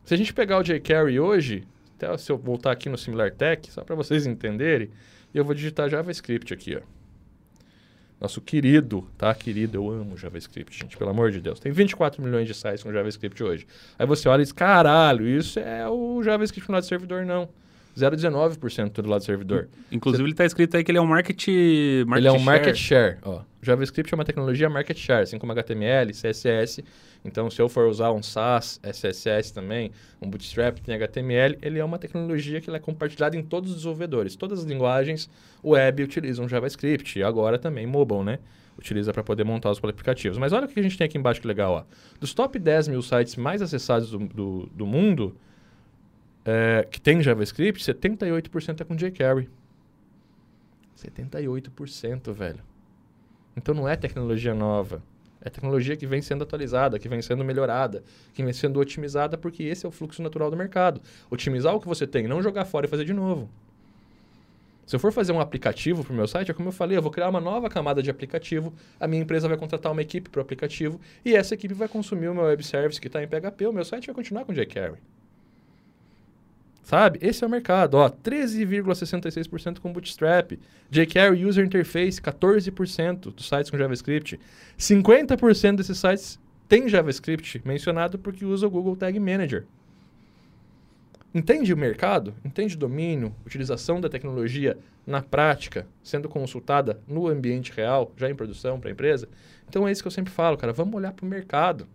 [0.04, 1.64] Se a gente pegar o jQuery hoje,
[1.96, 4.90] até se eu voltar aqui no SimilarTech, só para vocês entenderem,
[5.32, 6.80] eu vou digitar JavaScript aqui, ó.
[8.20, 9.34] Nosso querido, tá?
[9.34, 11.60] Querido, eu amo JavaScript, gente, pelo amor de Deus.
[11.60, 13.66] Tem 24 milhões de sites com JavaScript hoje.
[13.98, 17.48] Aí você olha e diz, caralho, isso é o JavaScript no lado do servidor, não.
[17.96, 19.68] 0,19% do lado do servidor.
[19.90, 21.46] Inclusive, ele tá escrito aí que ele é um market,
[22.06, 22.44] market Ele é um share.
[22.44, 23.18] market share.
[23.22, 23.40] Ó.
[23.62, 26.84] JavaScript é uma tecnologia market share, assim como HTML, CSS.
[27.24, 31.84] Então, se eu for usar um SAS, SSS também, um Bootstrap tem HTML, ele é
[31.84, 34.36] uma tecnologia que é compartilhada em todos os desenvolvedores.
[34.36, 35.30] Todas as linguagens
[35.64, 37.18] web utilizam JavaScript.
[37.18, 38.38] E agora também mobile, né?
[38.76, 40.36] Utiliza para poder montar os aplicativos.
[40.36, 41.72] Mas olha o que a gente tem aqui embaixo que legal.
[41.72, 41.84] Ó.
[42.20, 45.34] Dos top 10 mil sites mais acessados do, do, do mundo,
[46.44, 49.48] é, que tem JavaScript, 78% é com jQuery.
[50.96, 52.60] 78%, velho.
[53.56, 55.02] Então não é tecnologia nova.
[55.40, 58.02] É tecnologia que vem sendo atualizada, que vem sendo melhorada,
[58.32, 61.00] que vem sendo otimizada, porque esse é o fluxo natural do mercado.
[61.30, 63.48] Otimizar o que você tem, não jogar fora e fazer de novo.
[64.86, 67.02] Se eu for fazer um aplicativo para o meu site, é como eu falei, eu
[67.02, 70.40] vou criar uma nova camada de aplicativo, a minha empresa vai contratar uma equipe para
[70.40, 73.66] o aplicativo e essa equipe vai consumir o meu web service que está em PHP,
[73.66, 74.98] o meu site vai continuar com jQuery.
[76.84, 77.18] Sabe?
[77.22, 77.94] Esse é o mercado.
[77.94, 80.52] Ó, 13,66% com Bootstrap.
[80.90, 84.38] jQuery User Interface, 14% dos sites com JavaScript.
[84.78, 89.64] 50% desses sites tem JavaScript mencionado porque usa o Google Tag Manager.
[91.34, 92.34] Entende o mercado?
[92.44, 98.78] Entende domínio, utilização da tecnologia na prática, sendo consultada no ambiente real, já em produção
[98.78, 99.26] para a empresa?
[99.68, 100.72] Então é isso que eu sempre falo, cara.
[100.72, 101.88] Vamos olhar para o mercado.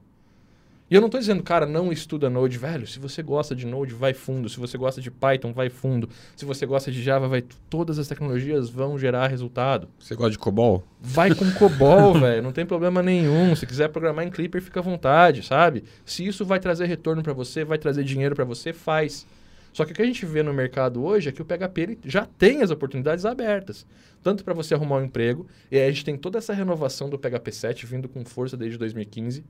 [0.89, 2.87] E eu não estou dizendo, cara, não estuda Node, velho.
[2.87, 4.49] Se você gosta de Node, vai fundo.
[4.49, 6.09] Se você gosta de Python, vai fundo.
[6.35, 7.43] Se você gosta de Java, vai.
[7.69, 9.87] Todas as tecnologias vão gerar resultado.
[9.99, 10.83] Você gosta de COBOL?
[10.99, 12.41] Vai com COBOL, velho.
[12.41, 13.55] Não tem problema nenhum.
[13.55, 15.83] Se quiser programar em Clipper, fica à vontade, sabe?
[16.03, 19.27] Se isso vai trazer retorno para você, vai trazer dinheiro para você, faz.
[19.71, 22.25] Só que o que a gente vê no mercado hoje é que o PHP já
[22.25, 23.85] tem as oportunidades abertas.
[24.23, 27.19] Tanto para você arrumar um emprego, e aí a gente tem toda essa renovação do
[27.19, 29.43] PHP 7 vindo com força desde 2015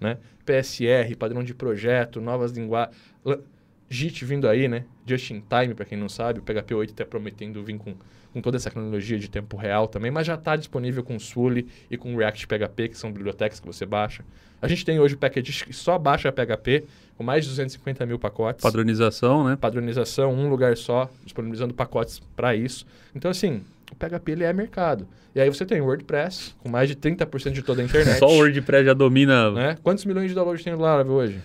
[0.00, 0.18] né?
[0.44, 2.96] PSR, padrão de projeto, novas linguagens.
[3.90, 4.84] JIT vindo aí, né?
[5.04, 7.96] Just in time, para quem não sabe, o PHP 8 está prometendo vir com,
[8.32, 11.96] com toda essa tecnologia de tempo real também, mas já está disponível com Sully e
[11.96, 14.24] com React PHP, que são bibliotecas que você baixa.
[14.62, 16.84] A gente tem hoje o package que só baixa PHP,
[17.16, 18.62] com mais de 250 mil pacotes.
[18.62, 19.56] Padronização, né?
[19.56, 22.86] Padronização, um lugar só, disponibilizando pacotes para isso.
[23.12, 25.06] Então, assim, o PHP ele é mercado.
[25.34, 28.18] E aí você tem o WordPress, com mais de 30% de toda a internet.
[28.18, 29.50] Só o WordPress já domina.
[29.50, 29.76] Né?
[29.82, 31.40] Quantos milhões de downloads tem o Laravel hoje?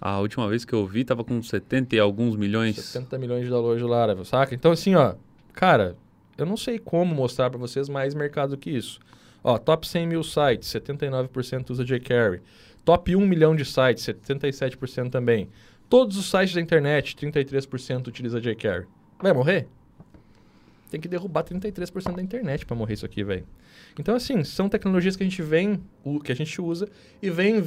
[0.00, 2.76] A última vez que eu vi tava com 70 e alguns milhões.
[2.76, 4.54] 70 milhões de downloads do Laravel, saca?
[4.54, 5.14] Então, assim, ó,
[5.52, 5.96] cara,
[6.36, 8.98] eu não sei como mostrar para vocês mais mercado do que isso.
[9.44, 12.40] Ó, top 100 mil sites, 79% usa jQuery.
[12.84, 15.48] Top 1 milhão de sites, 77% também.
[15.88, 18.86] Todos os sites da internet, 33% utiliza jQuery.
[19.20, 19.68] Vai morrer?
[20.92, 23.44] Tem que derrubar 33% da internet para morrer isso aqui, velho.
[23.98, 26.86] Então, assim, são tecnologias que a gente vem, o- que a gente usa
[27.22, 27.62] e vem,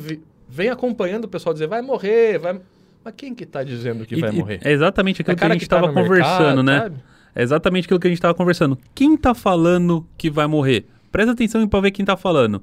[0.47, 2.59] vem acompanhando o pessoal dizer, vai morrer, vai...
[3.03, 4.59] Mas quem que tá dizendo que E- vai e morrer?
[4.63, 6.79] É exatamente É aquilo que a gente tá tava no conversando, mercado, né?
[6.81, 6.95] sabe?
[7.33, 8.77] É exatamente aquilo que a gente tava conversando.
[8.93, 10.85] Quem tá falando que vai morrer?
[11.11, 12.61] Presta atenção pra ver quem tá falando.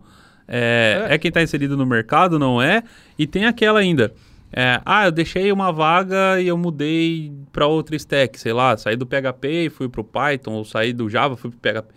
[0.48, 1.14] É, É.
[1.14, 1.18] é.
[1.18, 2.83] quem tá inserido no mercado, não é?
[3.18, 4.12] E tem aquela ainda.
[4.53, 8.97] É, ah, eu deixei uma vaga e eu mudei pra outra stack, sei lá, saí
[8.97, 11.95] do PHP e fui pro Python, ou saí do Java, fui pro PHP.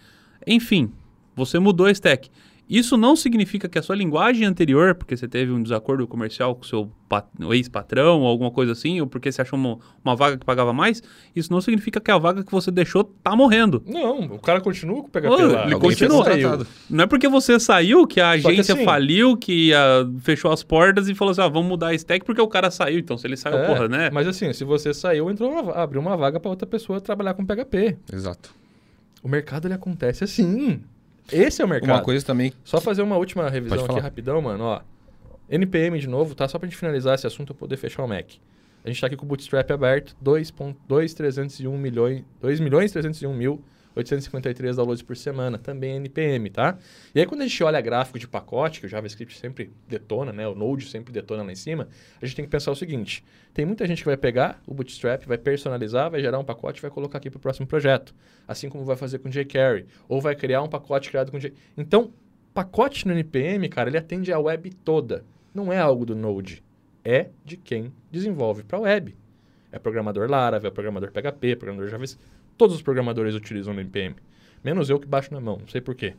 [0.48, 0.92] Enfim,
[1.36, 2.30] Você mudou a stack.
[2.68, 6.64] Isso não significa que a sua linguagem anterior, porque você teve um desacordo comercial com
[6.64, 10.36] o seu pat- ex-patrão ou alguma coisa assim, ou porque você achou uma, uma vaga
[10.36, 11.04] que pagava mais,
[11.36, 13.84] isso não significa que a vaga que você deixou tá morrendo.
[13.86, 15.66] Não, o cara continua com o PHP Ô, lá.
[15.66, 16.66] ele continua.
[16.90, 20.52] Não é porque você saiu que a Só que agência assim- faliu, que ah, fechou
[20.52, 22.98] as portas e falou assim: ah, vamos mudar a stack porque o cara saiu.
[22.98, 24.10] Então, se ele saiu, É, porra, né?
[24.12, 27.46] Mas assim, se você saiu, entrou uma, abriu uma vaga para outra pessoa trabalhar com
[27.46, 27.98] PHP.
[28.12, 28.50] Exato.
[29.22, 30.82] O mercado ele acontece assim.
[31.32, 31.90] Esse é o mercado.
[31.90, 32.54] Uma coisa também.
[32.64, 34.82] Só fazer uma última revisão aqui rapidão, mano, ó.
[35.50, 36.48] NPM de novo, tá?
[36.48, 38.32] Só pra gente finalizar esse assunto eu poder fechar o Mac.
[38.84, 43.64] A gente tá aqui com o Bootstrap aberto, 2.2301 milhões, 2 milhões 301 mil
[43.96, 46.78] 853 downloads por semana, também NPM, tá?
[47.14, 50.48] E aí quando a gente olha gráfico de pacote, que o JavaScript sempre detona, né?
[50.48, 51.88] O Node sempre detona lá em cima,
[52.22, 55.26] a gente tem que pensar o seguinte: tem muita gente que vai pegar o Bootstrap,
[55.26, 58.14] vai personalizar, vai gerar um pacote e vai colocar aqui pro próximo projeto,
[58.48, 61.54] assim como vai fazer com jQuery, ou vai criar um pacote criado com J.
[61.78, 62.12] Então,
[62.54, 65.24] pacote no NPM, cara, ele atende a web toda.
[65.54, 66.62] Não é algo do Node,
[67.04, 69.16] é de quem desenvolve para a web.
[69.72, 72.35] É programador Laravel, é programador PHP, programador JavaScript.
[72.58, 74.16] Todos os programadores utilizam o NPM.
[74.64, 76.14] Menos eu que baixo na mão, não sei porquê.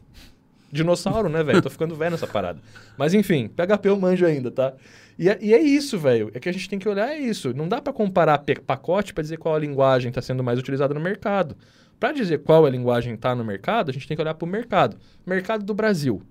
[0.70, 1.62] Dinossauro, né, velho?
[1.62, 2.60] Tô ficando velho nessa parada.
[2.96, 4.74] Mas enfim, PHP eu manjo ainda, tá?
[5.18, 6.30] E é, e é isso, velho.
[6.34, 7.54] É que a gente tem que olhar é isso.
[7.54, 11.00] Não dá para comparar pacote para dizer qual a linguagem está sendo mais utilizada no
[11.00, 11.56] mercado.
[11.98, 14.48] Para dizer qual a linguagem está no mercado, a gente tem que olhar para o
[14.48, 14.98] mercado.
[15.24, 16.22] Mercado do Brasil.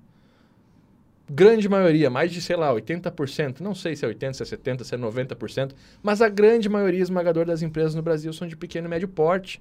[1.28, 4.84] Grande maioria, mais de, sei lá, 80%, não sei se é 80%, se é 70%,
[4.84, 5.72] se é 90%,
[6.04, 9.60] mas a grande maioria esmagadora das empresas no Brasil são de pequeno e médio porte.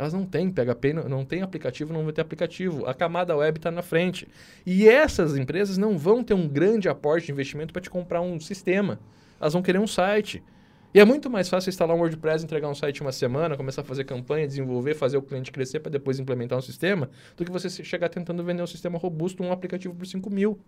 [0.00, 2.86] Elas não têm PHP, não, tem aplicativo, não vai ter aplicativo.
[2.86, 4.26] A camada web está na frente.
[4.64, 8.40] E essas empresas não vão ter um grande aporte de investimento para te comprar um
[8.40, 8.98] sistema.
[9.38, 10.42] Elas vão querer um site.
[10.94, 13.84] E é muito mais fácil instalar um WordPress, entregar um site uma semana, começar a
[13.84, 17.68] fazer campanha, desenvolver, fazer o cliente crescer para depois implementar um sistema, do que você
[17.84, 20.58] chegar tentando vender um sistema robusto, um aplicativo por 5 mil.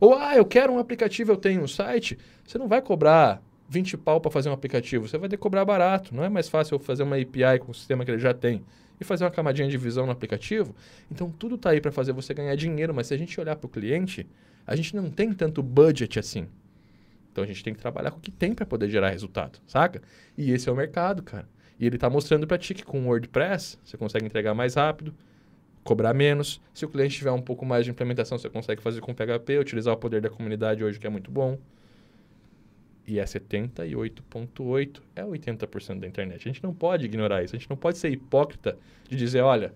[0.00, 2.18] Ou, ah, eu quero um aplicativo, eu tenho um site.
[2.42, 5.64] Você não vai cobrar 20 pau para fazer um aplicativo, você vai ter que cobrar
[5.64, 6.14] barato.
[6.14, 8.64] Não é mais fácil fazer uma API com o sistema que ele já tem
[9.00, 10.74] e fazer uma camadinha de visão no aplicativo?
[11.10, 13.66] Então tudo tá aí para fazer você ganhar dinheiro, mas se a gente olhar para
[13.66, 14.26] o cliente,
[14.66, 16.46] a gente não tem tanto budget assim.
[17.32, 20.00] Então a gente tem que trabalhar com o que tem para poder gerar resultado, saca?
[20.38, 21.48] E esse é o mercado, cara.
[21.78, 25.14] E ele tá mostrando para ti que com o WordPress você consegue entregar mais rápido,
[25.84, 26.60] cobrar menos.
[26.72, 29.92] Se o cliente tiver um pouco mais de implementação, você consegue fazer com PHP, utilizar
[29.92, 31.58] o poder da comunidade hoje, que é muito bom.
[33.06, 36.40] E é 78,8%, é 80% da internet.
[36.48, 37.54] A gente não pode ignorar isso.
[37.54, 38.76] A gente não pode ser hipócrita
[39.08, 39.72] de dizer, olha,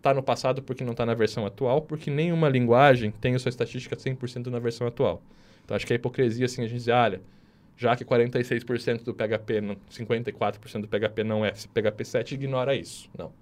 [0.00, 3.50] tá no passado porque não tá na versão atual, porque nenhuma linguagem tem a sua
[3.50, 5.22] estatística 100% na versão atual.
[5.64, 7.20] Então acho que é hipocrisia assim a gente dizer, olha,
[7.76, 13.10] já que 46% do PHP, não- 54% do PHP não é PHP 7, ignora isso.
[13.16, 13.32] Não.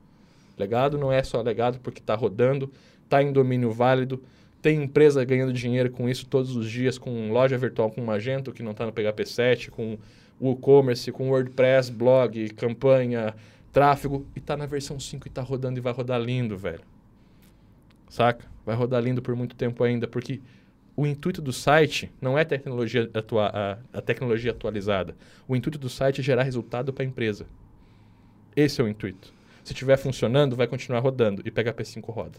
[0.56, 2.70] Legado não é só legado porque está rodando,
[3.04, 4.22] está em domínio válido,
[4.60, 8.62] tem empresa ganhando dinheiro com isso todos os dias, com loja virtual com Magento que
[8.62, 9.98] não está no PHP 7, com
[10.40, 13.34] o e-commerce, com WordPress, blog, campanha,
[13.72, 16.82] tráfego, e está na versão 5 e está rodando e vai rodar lindo, velho.
[18.08, 18.44] Saca?
[18.64, 20.40] Vai rodar lindo por muito tempo ainda, porque
[20.96, 25.16] o intuito do site não é tecnologia atua a, a tecnologia atualizada.
[25.46, 27.46] O intuito do site é gerar resultado para a empresa.
[28.56, 29.32] Esse é o intuito.
[29.62, 32.38] Se estiver funcionando, vai continuar rodando e PHP 5 roda.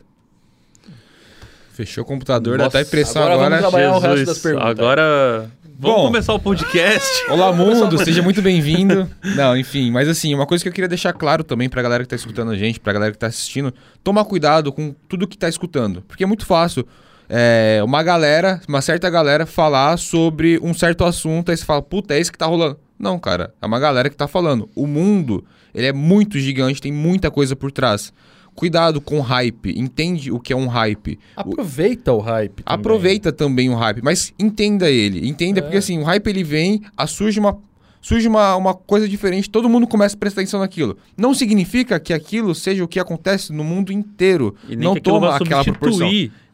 [1.79, 3.49] Fechou o computador, Nossa, dá até impressão agora agora.
[3.49, 4.69] vamos trabalhar o resto das perguntas.
[4.69, 6.05] Agora, vamos Bom.
[6.07, 7.07] começar o podcast.
[7.31, 9.09] Olá, mundo, seja muito bem-vindo.
[9.37, 12.09] Não, enfim, mas assim, uma coisa que eu queria deixar claro também pra galera que
[12.09, 15.47] tá escutando a gente, pra galera que tá assistindo, tomar cuidado com tudo que tá
[15.47, 16.01] escutando.
[16.05, 16.85] Porque é muito fácil
[17.29, 22.13] é, uma galera, uma certa galera, falar sobre um certo assunto, aí você fala, puta,
[22.13, 22.77] é esse que tá rolando.
[22.99, 24.67] Não, cara, é uma galera que tá falando.
[24.75, 28.11] O mundo, ele é muito gigante, tem muita coisa por trás.
[28.55, 31.17] Cuidado com hype, entende o que é um hype.
[31.35, 32.63] Aproveita o hype.
[32.63, 32.79] também.
[32.79, 35.27] Aproveita também o hype, mas entenda ele.
[35.27, 35.61] Entenda, É.
[35.61, 37.57] porque assim, o hype ele vem, surge uma.
[38.01, 40.97] Surge uma, uma coisa diferente, todo mundo começa a prestar atenção naquilo.
[41.17, 44.55] Não significa que aquilo seja o que acontece no mundo inteiro.
[44.69, 46.07] E nem Não toma aquela proporção.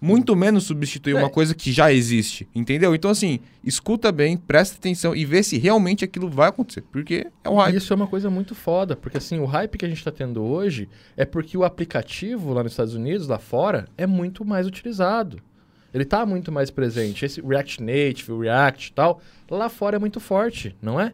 [0.06, 1.20] Muito menos substituir É.
[1.20, 2.48] uma coisa que já existe.
[2.54, 2.94] Entendeu?
[2.94, 6.82] Então, assim, escuta bem, presta atenção e vê se realmente aquilo vai acontecer.
[6.92, 7.76] Porque é o hype.
[7.76, 10.44] Isso é uma coisa muito foda, porque assim, o hype que a gente está tendo
[10.44, 10.88] hoje
[11.18, 15.42] é porque o aplicativo lá nos Estados Unidos, lá fora, é muito mais utilizado.
[15.94, 17.24] Ele está muito mais presente.
[17.26, 21.14] Esse React Native, o React e tal, lá fora é muito forte, não é?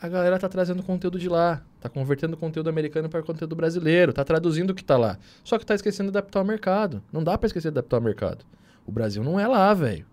[0.00, 4.24] A galera tá trazendo conteúdo de lá, tá convertendo conteúdo americano para conteúdo brasileiro, tá
[4.24, 5.18] traduzindo o que tá lá.
[5.42, 7.02] Só que tá esquecendo de adaptar ao mercado.
[7.12, 8.44] Não dá para esquecer de adaptar ao mercado.
[8.86, 10.06] O Brasil não é lá, velho.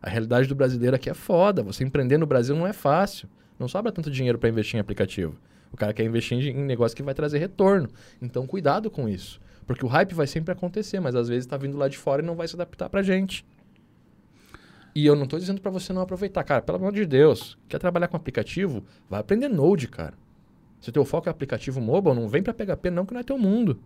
[0.00, 1.62] A realidade do brasileiro aqui é foda.
[1.62, 3.28] Você empreender no Brasil não é fácil.
[3.58, 5.36] Não sobra tanto dinheiro para investir em aplicativo.
[5.70, 7.88] O cara quer investir em negócio que vai trazer retorno.
[8.20, 9.40] Então, cuidado com isso.
[9.66, 12.24] Porque o hype vai sempre acontecer, mas às vezes está vindo lá de fora e
[12.24, 13.44] não vai se adaptar pra gente.
[14.94, 16.42] E eu não tô dizendo para você não aproveitar.
[16.44, 18.84] Cara, pelo amor de Deus, quer trabalhar com aplicativo?
[19.08, 20.14] Vai aprender Node, cara.
[20.82, 23.22] Se o teu foco é aplicativo mobile, não vem para PHP não, que não é
[23.22, 23.80] teu mundo.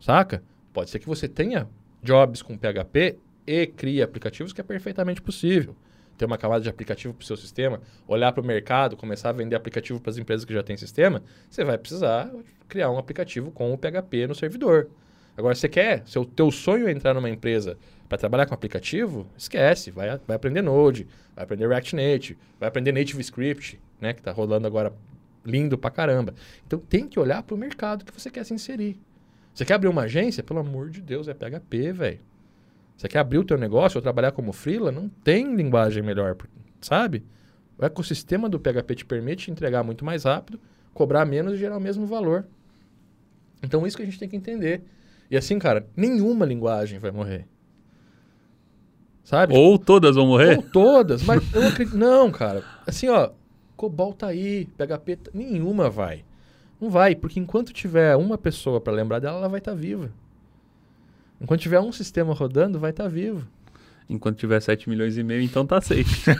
[0.00, 0.42] Saca?
[0.72, 1.68] Pode ser que você tenha
[2.02, 5.76] jobs com PHP e crie aplicativos que é perfeitamente possível.
[6.16, 9.32] Ter uma camada de aplicativo para o seu sistema, olhar para o mercado, começar a
[9.32, 12.32] vender aplicativo para as empresas que já têm sistema, você vai precisar
[12.66, 14.88] criar um aplicativo com o PHP no servidor.
[15.36, 17.76] Agora, você quer, se o teu sonho é entrar numa empresa
[18.08, 22.92] para trabalhar com aplicativo, esquece, vai, vai aprender Node, vai aprender React Native, vai aprender
[22.92, 24.92] Native Script, né, que está rolando agora
[25.48, 26.34] lindo pra caramba.
[26.66, 29.00] Então tem que olhar para o mercado que você quer se inserir.
[29.54, 30.42] Você quer abrir uma agência?
[30.42, 32.20] Pelo amor de Deus, é PHP, velho.
[32.96, 34.92] Você quer abrir o teu negócio ou trabalhar como freela?
[34.92, 36.36] Não tem linguagem melhor,
[36.80, 37.24] sabe?
[37.78, 40.60] O ecossistema do PHP te permite entregar muito mais rápido,
[40.92, 42.46] cobrar menos e gerar o mesmo valor.
[43.62, 44.82] Então isso que a gente tem que entender.
[45.30, 47.46] E assim, cara, nenhuma linguagem vai morrer.
[49.22, 49.54] Sabe?
[49.54, 50.56] Ou todas vão morrer?
[50.56, 51.96] Ou todas, mas eu acredito.
[51.96, 52.64] Não, cara.
[52.86, 53.30] Assim, ó,
[53.78, 55.30] COBOL tá aí, PHP, tá...
[55.32, 56.24] nenhuma vai.
[56.80, 60.10] Não vai, porque enquanto tiver uma pessoa para lembrar dela, ela vai estar tá viva.
[61.40, 63.46] Enquanto tiver um sistema rodando, vai estar tá vivo.
[64.10, 66.32] Enquanto tiver 7 milhões e meio, então tá safe.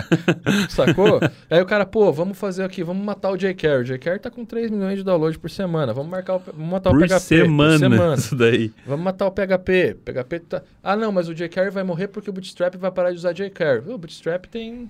[0.70, 1.20] Sacou?
[1.50, 3.82] Aí o cara, pô, vamos fazer aqui, vamos matar o jQuery.
[3.82, 5.92] O jQuery tá com 3 milhões de downloads por semana.
[5.92, 7.18] Vamos marcar o, vamos matar por o PHP.
[7.18, 8.14] Semana, por semana.
[8.16, 8.72] Isso daí.
[8.86, 9.96] Vamos matar o PHP.
[10.04, 10.62] PHP tá...
[10.82, 13.90] Ah, não, mas o jQuery vai morrer porque o Bootstrap vai parar de usar jQuery.
[13.90, 14.88] O Bootstrap tem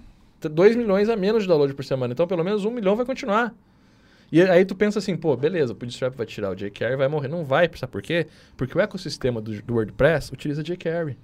[0.49, 2.13] 2 milhões a menos de download por semana.
[2.13, 3.55] Então, pelo menos 1 milhão vai continuar.
[4.33, 7.29] E aí tu pensa assim, pô, beleza, o Bootstrap vai tirar o jQuery vai morrer.
[7.29, 8.27] Não vai, sabe por quê?
[8.57, 11.19] Porque o ecossistema do, do WordPress utiliza jQuery.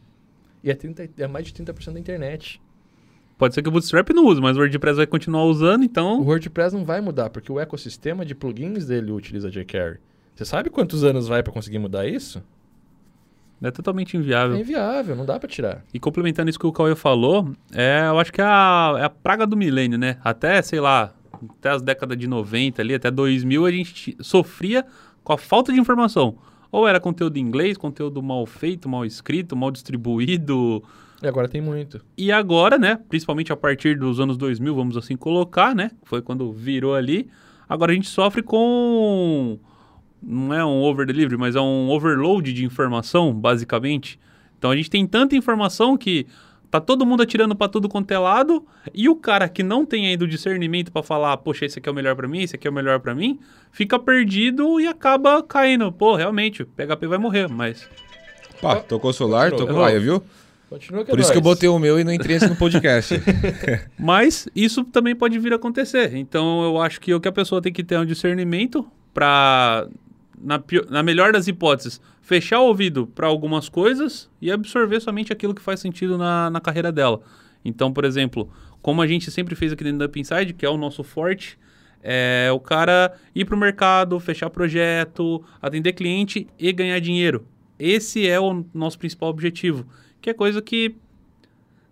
[0.62, 2.60] E é, 30, é mais de 30% da internet.
[3.38, 6.20] Pode ser que o Bootstrap não use, mas o WordPress vai continuar usando, então...
[6.20, 9.98] O WordPress não vai mudar, porque o ecossistema de plugins dele utiliza jQuery.
[10.34, 12.42] Você sabe quantos anos vai para conseguir mudar isso?
[13.62, 14.56] É totalmente inviável.
[14.56, 15.82] É inviável, não dá para tirar.
[15.92, 19.10] E complementando isso que o Cauê falou, é, eu acho que é a, é a
[19.10, 20.18] praga do milênio, né?
[20.22, 24.84] Até, sei lá, até as décadas de 90 ali, até 2000, a gente sofria
[25.24, 26.36] com a falta de informação.
[26.70, 30.82] Ou era conteúdo em inglês, conteúdo mal feito, mal escrito, mal distribuído.
[31.22, 32.00] E agora tem muito.
[32.16, 36.52] E agora, né, principalmente a partir dos anos 2000, vamos assim colocar, né, foi quando
[36.52, 37.30] virou ali,
[37.66, 39.58] agora a gente sofre com
[40.22, 44.18] não é um over delivery, mas é um overload de informação, basicamente.
[44.58, 46.26] Então a gente tem tanta informação que
[46.70, 50.06] Tá todo mundo atirando para tudo quanto é lado, e o cara que não tem
[50.08, 52.66] ainda o discernimento para falar, poxa, esse aqui é o melhor para mim, esse aqui
[52.66, 53.38] é o melhor para mim,
[53.70, 55.92] fica perdido e acaba caindo.
[55.92, 57.88] Pô, realmente, o PHP vai morrer, mas
[58.60, 60.22] Pá, tocou o celular, tocou raia, viu?
[60.68, 61.30] Continua que Por é isso nóis.
[61.30, 63.14] que eu botei o meu e não entrei no podcast.
[63.96, 66.16] mas isso também pode vir a acontecer.
[66.16, 69.86] Então eu acho que o que a pessoa tem que ter é um discernimento para
[70.40, 75.54] na, na melhor das hipóteses, fechar o ouvido para algumas coisas e absorver somente aquilo
[75.54, 77.20] que faz sentido na, na carreira dela.
[77.64, 78.50] Então, por exemplo,
[78.82, 81.58] como a gente sempre fez aqui dentro da Pinside, que é o nosso forte,
[82.02, 87.46] é o cara ir para o mercado, fechar projeto, atender cliente e ganhar dinheiro.
[87.78, 89.86] Esse é o nosso principal objetivo,
[90.20, 90.94] que é coisa que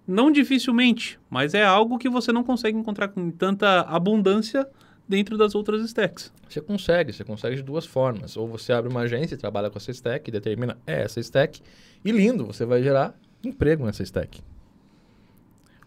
[0.07, 4.69] não dificilmente, mas é algo que você não consegue encontrar com tanta abundância
[5.09, 6.33] dentro das outras stacks.
[6.49, 8.37] Você consegue, você consegue de duas formas.
[8.37, 11.61] Ou você abre uma agência e trabalha com essa stack determina é essa stack.
[12.05, 14.41] E lindo, você vai gerar emprego nessa stack.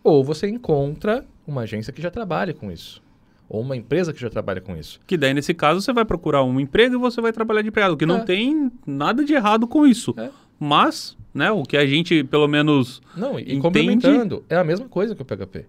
[0.03, 3.01] Ou você encontra uma agência que já trabalha com isso.
[3.49, 4.99] Ou uma empresa que já trabalha com isso.
[5.08, 7.95] Que daí, nesse caso, você vai procurar um emprego e você vai trabalhar de empregado.
[7.95, 8.08] Que é.
[8.08, 10.13] não tem nada de errado com isso.
[10.17, 10.30] É.
[10.60, 13.01] Mas, né, o que a gente, pelo menos.
[13.15, 13.62] Não, e entende...
[13.62, 15.65] complementando, é a mesma coisa que o PHP.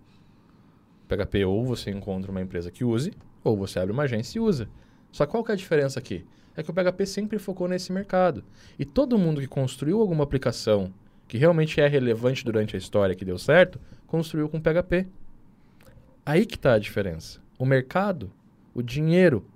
[1.09, 3.13] PHP ou você encontra uma empresa que use,
[3.49, 4.69] ou você abre uma agência e usa.
[5.11, 6.25] Só qual que é a diferença aqui?
[6.57, 8.45] É que o PHP sempre focou nesse mercado.
[8.79, 10.93] E todo mundo que construiu alguma aplicação
[11.29, 15.07] que realmente é relevante durante a história que deu certo, construiu com PHP.
[16.25, 17.41] Aí que está a diferença.
[17.59, 18.33] O mercado,
[18.75, 19.47] o dinheiro.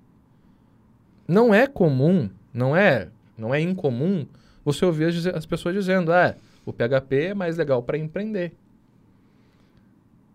[1.27, 4.27] Não é comum, não é, não é incomum
[4.63, 6.35] você ouvir as, as pessoas dizendo, ah,
[6.65, 8.53] o PHP é mais legal para empreender.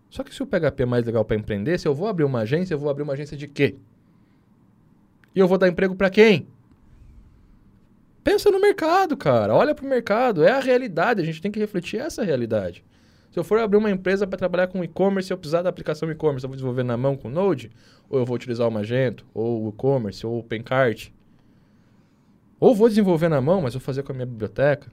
[0.09, 2.39] Só que se o PHP é mais legal para empreender, se eu vou abrir uma
[2.39, 3.75] agência, eu vou abrir uma agência de quê?
[5.35, 6.47] E eu vou dar emprego para quem?
[8.23, 9.53] Pensa no mercado, cara.
[9.53, 10.43] Olha para o mercado.
[10.43, 11.21] É a realidade.
[11.21, 12.83] A gente tem que refletir essa realidade.
[13.31, 16.43] Se eu for abrir uma empresa para trabalhar com e-commerce, eu precisar da aplicação e-commerce,
[16.43, 17.71] eu vou desenvolver na mão com Node?
[18.09, 21.09] Ou eu vou utilizar o Magento, ou o e-commerce, ou o Pencart?
[22.59, 24.91] Ou vou desenvolver na mão, mas vou fazer com a minha biblioteca?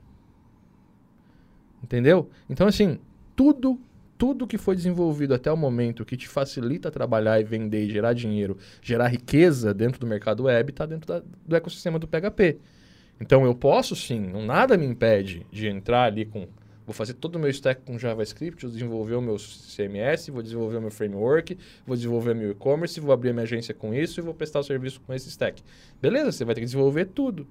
[1.83, 2.29] Entendeu?
[2.49, 2.99] Então, assim,
[3.35, 3.81] tudo
[4.19, 8.13] tudo que foi desenvolvido até o momento que te facilita trabalhar e vender e gerar
[8.13, 12.59] dinheiro, gerar riqueza dentro do mercado web, está dentro da, do ecossistema do PHP.
[13.21, 16.47] Então eu posso sim, nada me impede de entrar ali com.
[16.85, 20.77] Vou fazer todo o meu stack com JavaScript, vou desenvolver o meu CMS, vou desenvolver
[20.77, 24.33] o meu framework, vou desenvolver meu e-commerce, vou abrir minha agência com isso e vou
[24.33, 25.65] prestar o serviço com esse stack.
[26.01, 27.45] Beleza, você vai ter que desenvolver tudo.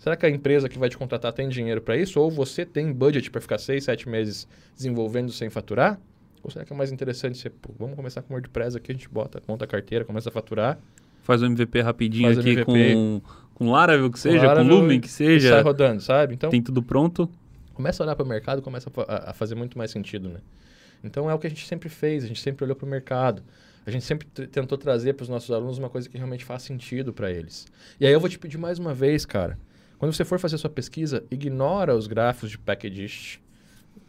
[0.00, 2.18] Será que a empresa que vai te contratar tem dinheiro para isso?
[2.18, 6.00] Ou você tem budget para ficar seis, sete meses desenvolvendo sem faturar?
[6.42, 9.08] Ou será que é mais interessante você, pô, vamos começar com WordPress aqui, a gente
[9.08, 10.78] bota, monta a carteira, começa a faturar,
[11.22, 12.64] Faz o MVP rapidinho Faz aqui MVP.
[12.64, 13.20] com,
[13.54, 15.60] com Laravel que seja, Laravel com Lumen que e sai seja.
[15.60, 16.34] rodando, sabe?
[16.34, 17.30] Então, Tem tudo pronto.
[17.74, 20.40] começa a olhar para o mercado, começa a a, fazer muito mais sentido, né?
[21.04, 23.42] Então é o que a gente sempre fez, a gente sempre olhou para o mercado.
[23.86, 27.12] A gente sempre tentou trazer para os nossos alunos uma coisa que realmente faz sentido
[27.12, 27.66] para eles.
[27.98, 29.58] E aí eu vou te pedir mais uma vez, cara.
[30.00, 33.38] Quando você for fazer sua pesquisa, ignora os gráficos de Packagist.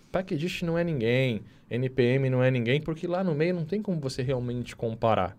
[0.09, 3.99] Packagist não é ninguém, NPM não é ninguém, porque lá no meio não tem como
[3.99, 5.37] você realmente comparar.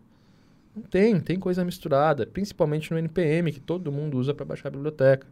[0.76, 4.72] Não tem, tem coisa misturada, principalmente no NPM, que todo mundo usa para baixar a
[4.72, 5.26] biblioteca.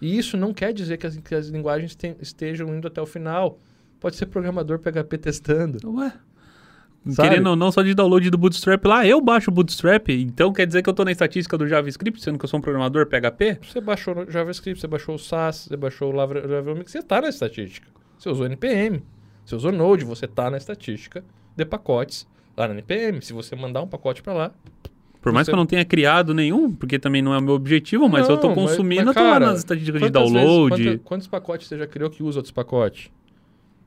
[0.00, 3.06] E isso não quer dizer que as, que as linguagens tem- estejam indo até o
[3.06, 3.58] final.
[4.00, 5.78] Pode ser programador PHP testando.
[5.90, 6.10] Ué.
[7.06, 7.28] Sabe?
[7.28, 10.66] Querendo ou não, só de download do Bootstrap lá, eu baixo o Bootstrap, então quer
[10.66, 13.58] dizer que eu tô na estatística do JavaScript, sendo que eu sou um programador PHP?
[13.62, 17.20] Você baixou o JavaScript, você baixou o SAS, você baixou o Laravel, Mix, você está
[17.20, 17.86] na estatística.
[18.18, 19.02] Você usou NPM,
[19.44, 21.22] você usou Node, você está na estatística
[21.54, 22.26] de pacotes
[22.56, 23.20] lá na NPM.
[23.20, 24.50] Se você mandar um pacote para lá,
[25.20, 27.54] Por mais Você- que eu não tenha criado nenhum, porque também não é o meu
[27.54, 30.06] objetivo, mas eu tô Não, mas- consumindo, mas, eu tô lá cara, nas estatísticas de
[30.10, 30.84] quantas vezes- download.
[30.84, 33.10] quanta- quantos pacotes você já criou que usa outros pacotes?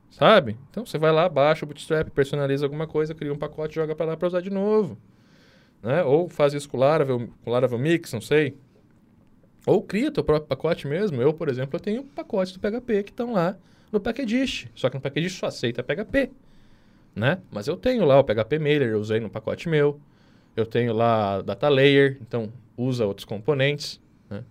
[0.10, 0.58] Sabe?
[0.70, 4.08] Então você vai lá, baixa o Bootstrap, personaliza alguma coisa, cria um pacote, joga para
[4.08, 4.98] lá para usar de novo.
[5.82, 6.04] Né?
[6.04, 8.58] Ou faz isso com Laravel, com Laravel Mix, não sei.
[9.66, 11.22] Ou cria teu próprio pacote mesmo.
[11.22, 13.58] Eu, por exemplo, eu tenho pacotes do PHP que estão lá
[13.92, 14.68] no Packagist.
[14.74, 16.32] Só que no Packagist só aceita PHP.
[17.16, 17.40] Né?
[17.52, 20.00] Mas eu tenho lá o PHP Mailer, eu usei no pacote meu.
[20.56, 24.00] Eu tenho lá Data Layer, então usa outros componentes.
[24.30, 24.44] Né?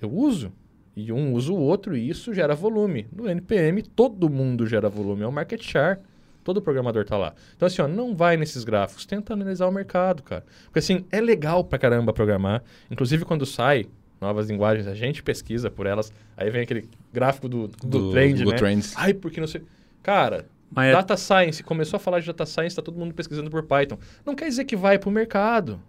[0.00, 0.52] Eu uso.
[1.00, 3.06] E um usa o outro e isso gera volume.
[3.12, 5.22] No NPM, todo mundo gera volume.
[5.22, 6.00] É um market share.
[6.42, 7.34] Todo programador tá lá.
[7.54, 9.06] Então, assim, ó, não vai nesses gráficos.
[9.06, 10.44] Tenta analisar o mercado, cara.
[10.64, 12.64] Porque, assim, é legal pra caramba programar.
[12.90, 13.86] Inclusive, quando sai
[14.20, 16.12] novas linguagens, a gente pesquisa por elas.
[16.36, 18.58] Aí vem aquele gráfico do, do, trend, Google né?
[18.58, 18.94] Trends.
[18.96, 19.62] Ai, porque não sei...
[20.02, 23.50] Cara, Mas é- Data Science, começou a falar de Data Science, tá todo mundo pesquisando
[23.50, 23.98] por Python.
[24.26, 25.80] Não quer dizer que vai pro mercado.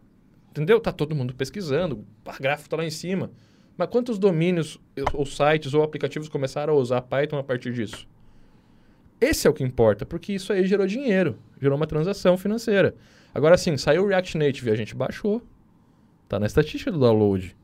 [0.51, 0.79] Entendeu?
[0.79, 3.31] Tá todo mundo pesquisando, o gráfico tá lá em cima.
[3.79, 4.77] Mas quantos domínios,
[5.13, 8.05] ou sites, ou aplicativos começaram a usar Python a partir disso?
[9.21, 12.93] Esse é o que importa, porque isso aí gerou dinheiro, gerou uma transação financeira.
[13.33, 15.41] Agora sim, saiu o React Native a gente baixou.
[16.27, 17.55] Tá na estatística do download.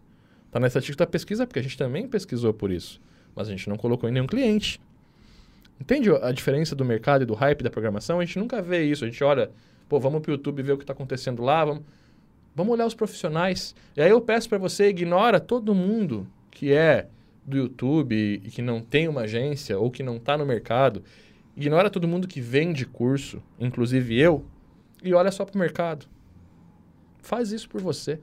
[0.51, 3.01] Tá na estatística da pesquisa, porque a gente também pesquisou por isso.
[3.35, 4.79] Mas a gente não colocou em nenhum cliente.
[5.81, 8.21] Entende a diferença do mercado e do hype da programação?
[8.21, 9.03] A gente nunca vê isso.
[9.03, 9.51] A gente olha,
[9.89, 11.83] pô, vamos pro YouTube ver o que está acontecendo lá, vamos,
[12.55, 13.75] vamos olhar os profissionais.
[13.95, 17.07] E aí eu peço para você, ignora todo mundo que é
[17.45, 21.03] do YouTube e que não tem uma agência ou que não está no mercado.
[21.55, 24.45] Ignora todo mundo que vende curso, inclusive eu,
[25.03, 26.07] e olha só pro mercado.
[27.19, 28.19] Faz isso por você.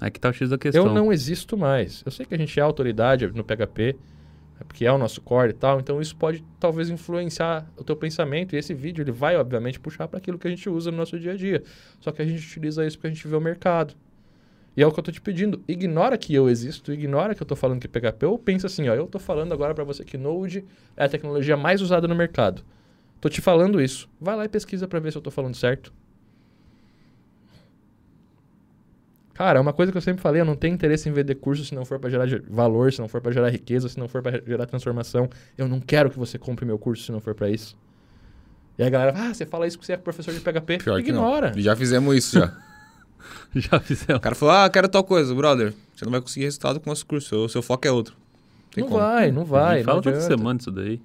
[0.00, 0.86] Aqui tá o X da questão.
[0.86, 2.02] Eu não existo mais.
[2.06, 3.96] Eu sei que a gente é autoridade no PHP,
[4.66, 8.54] porque é o nosso core e tal, então isso pode talvez influenciar o teu pensamento
[8.54, 11.18] e esse vídeo ele vai obviamente puxar para aquilo que a gente usa no nosso
[11.18, 11.62] dia a dia.
[12.00, 13.94] Só que a gente utiliza isso porque a gente vê o mercado.
[14.76, 17.46] E é o que eu tô te pedindo, ignora que eu existo, ignora que eu
[17.46, 20.16] tô falando que PHP, ou pensa assim, ó, eu tô falando agora para você que
[20.16, 20.64] Node
[20.96, 22.64] é a tecnologia mais usada no mercado.
[23.20, 24.08] Tô te falando isso.
[24.20, 25.92] Vai lá e pesquisa para ver se eu tô falando certo.
[29.38, 31.64] Cara, é uma coisa que eu sempre falei, eu não tenho interesse em vender curso
[31.64, 34.08] se não for para gerar ge- valor, se não for para gerar riqueza, se não
[34.08, 35.30] for para gerar transformação.
[35.56, 37.76] Eu não quero que você compre meu curso se não for para isso.
[38.76, 40.78] E a galera, ah, você fala isso porque você é professor de PHP.
[40.78, 41.52] Pior que Ignora.
[41.54, 41.62] não.
[41.62, 42.52] Já fizemos isso já.
[43.54, 44.16] Já fizemos.
[44.16, 45.72] O cara falou, ah, quero tal coisa, brother.
[45.94, 47.36] Você não vai conseguir resultado com o nosso curso.
[47.44, 48.16] O seu foco é outro.
[48.72, 49.00] Tem Não como.
[49.00, 49.78] vai, não vai.
[49.78, 51.00] Me fala não toda semana isso daí.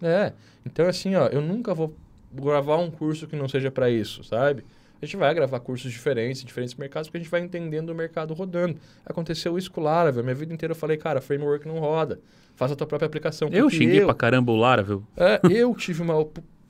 [0.00, 0.32] É.
[0.64, 1.92] Então, assim, ó, eu nunca vou
[2.32, 4.64] gravar um curso que não seja para isso, sabe?
[5.02, 7.94] A gente vai gravar cursos diferentes, em diferentes mercados, porque a gente vai entendendo o
[7.94, 8.76] mercado rodando.
[9.04, 10.22] Aconteceu isso com o Laravel.
[10.22, 12.20] Minha vida inteira eu falei, cara, framework não roda.
[12.54, 13.48] Faça a tua própria aplicação.
[13.52, 15.02] Eu xinguei eu, pra caramba o Laravel.
[15.16, 16.24] É, eu tive uma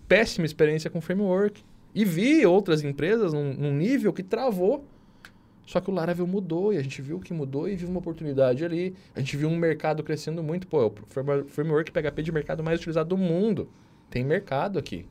[0.09, 1.63] péssima experiência com framework.
[1.95, 4.87] E vi outras empresas num, num nível que travou.
[5.67, 8.65] Só que o Laravel mudou e a gente viu que mudou e viu uma oportunidade
[8.65, 8.95] ali.
[9.15, 10.67] A gente viu um mercado crescendo muito.
[10.67, 13.69] Pô, é o frame- framework PHP de mercado mais utilizado do mundo.
[14.09, 15.07] Tem mercado aqui.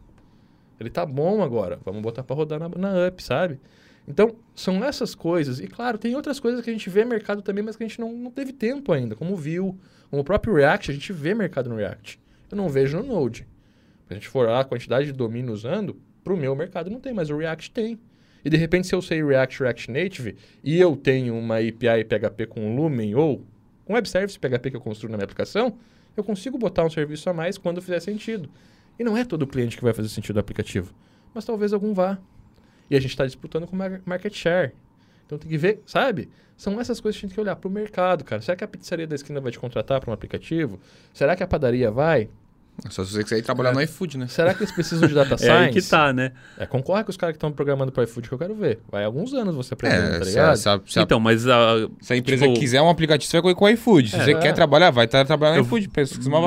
[0.81, 1.79] Ele tá bom agora.
[1.85, 3.59] Vamos botar para rodar na, na up, sabe?
[4.07, 5.59] Então, são essas coisas.
[5.59, 7.99] E claro, tem outras coisas que a gente vê mercado também, mas que a gente
[7.99, 9.15] não, não teve tempo ainda.
[9.15, 9.75] Como Vue,
[10.09, 12.19] como o próprio React, a gente vê mercado no React.
[12.49, 13.47] Eu não vejo no Node.
[14.07, 16.99] Se a gente for lá a quantidade de domínio usando, para o meu mercado não
[16.99, 17.99] tem, mas o React tem.
[18.43, 22.47] E de repente, se eu sei React, React Native, e eu tenho uma API PHP
[22.47, 23.45] com Lumen ou
[23.87, 25.77] um web service PHP que eu construo na minha aplicação,
[26.17, 28.49] eu consigo botar um serviço a mais quando fizer sentido.
[28.99, 30.93] E não é todo cliente que vai fazer sentido no aplicativo,
[31.33, 32.17] mas talvez algum vá.
[32.89, 34.73] E a gente está disputando com mar- market share.
[35.25, 36.29] Então tem que ver, sabe?
[36.57, 38.41] São essas coisas que a gente tem que olhar para o mercado, cara.
[38.41, 40.79] Será que a pizzaria da esquina vai te contratar para um aplicativo?
[41.13, 42.29] Será que a padaria vai?
[42.89, 44.27] Só se você quiser ir trabalhar no iFood, né?
[44.27, 45.51] Será que eles precisam de data É science?
[45.51, 46.31] aí que tá, né?
[46.57, 48.79] É, concorre com os caras que estão programando para iFood que eu quero ver.
[48.91, 50.49] Vai alguns anos você aprendendo, tá É, se ligado?
[50.51, 53.29] a, se a- se a- Então, mas a, se a empresa tipo, quiser um aplicativo,
[53.29, 54.09] você vai correr com o iFood.
[54.09, 54.23] Se É.
[54.25, 55.89] você quer trabalhar, vai estar trabalhando no iFood.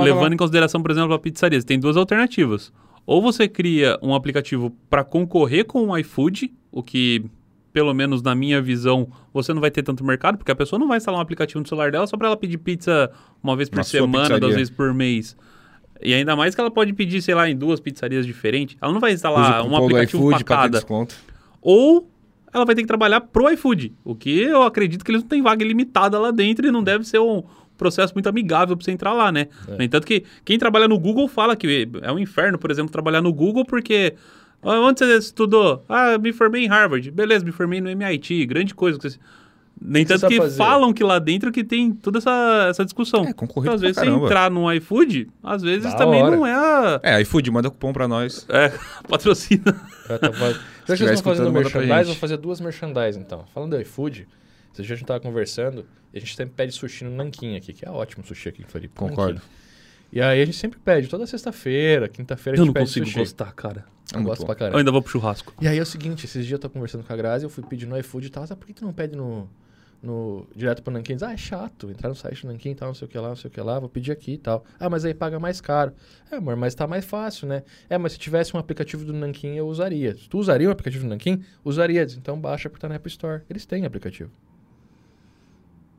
[0.02, 0.34] Levando lá.
[0.34, 2.72] em consideração, por exemplo, a pizzaria, você tem duas alternativas.
[3.06, 7.24] Ou você cria um aplicativo para concorrer com o iFood, o que,
[7.72, 10.88] pelo menos na minha visão, você não vai ter tanto mercado, porque a pessoa não
[10.88, 13.10] vai instalar um aplicativo no celular dela só para ela pedir pizza
[13.42, 15.36] uma vez por Na semana, duas vezes por mês.
[16.04, 18.76] E ainda mais que ela pode pedir, sei lá, em duas pizzarias diferentes.
[18.80, 20.82] Ela não vai Usa instalar o um aplicativo para cada.
[21.62, 22.08] Ou
[22.52, 25.42] ela vai ter que trabalhar pro iFood, o que eu acredito que eles não têm
[25.42, 27.42] vaga ilimitada lá dentro e não deve ser um
[27.76, 29.48] processo muito amigável para você entrar lá, né?
[29.66, 29.76] É.
[29.76, 33.20] No entanto que quem trabalha no Google fala que é um inferno, por exemplo, trabalhar
[33.20, 34.14] no Google porque
[34.62, 35.84] "Ah, onde você estudou?
[35.88, 37.10] Ah, me formei em Harvard.
[37.10, 39.18] Beleza, me formei no MIT, grande coisa que você
[39.80, 40.56] no entanto sabe que fazer?
[40.56, 43.24] falam que lá dentro que tem toda essa, essa discussão.
[43.24, 44.24] É, concorrido Então, às vezes você caramba.
[44.26, 46.36] entrar no iFood, às vezes Da também hora.
[46.36, 48.46] não é a É, iFood, manda cupom pra nós.
[48.48, 48.72] é,
[49.08, 49.62] patrocina.
[50.08, 52.06] Já tá faz- Já que estiver vocês estão fazendo merchandise, gente.
[52.06, 53.44] vou fazer duas merchandise então.
[53.52, 54.26] Falando do iFood,
[54.78, 57.90] a gente tava conversando, e a gente sempre pede sushi no Nanquim aqui, que é
[57.90, 58.94] ótimo sushi aqui em Floripa.
[59.08, 59.34] Concordo.
[59.34, 59.46] Nanquim.
[60.12, 63.06] E aí a gente sempre pede, toda sexta-feira, quinta-feira a Eu gente não pede consigo
[63.06, 63.18] sushi.
[63.18, 63.84] gostar, cara.
[64.12, 64.46] Eu Muito gosto bom.
[64.46, 64.78] pra Eu caramba.
[64.78, 65.52] ainda vou pro churrasco.
[65.60, 67.64] E aí é o seguinte, esses dias eu tô conversando com a Grazi, eu fui
[67.64, 69.48] pedir no iFood e tal, sabe por que tu não pede no,
[70.04, 71.14] no direto pro Nanquim?
[71.14, 73.18] Diz, ah, é chato, entrar no site do Nanquim e tal, não sei o que
[73.18, 74.64] lá, não sei o que lá, vou pedir aqui e tal.
[74.78, 75.92] Ah, mas aí paga mais caro.
[76.30, 77.62] É, amor, mas tá mais fácil, né?
[77.88, 80.14] É, mas se tivesse um aplicativo do Nanquim, eu usaria.
[80.14, 82.04] Se tu usaria o aplicativo do Nanquim, usaria.
[82.04, 83.42] Diz, Então baixa porque tá na App Store.
[83.48, 84.30] Eles têm aplicativo.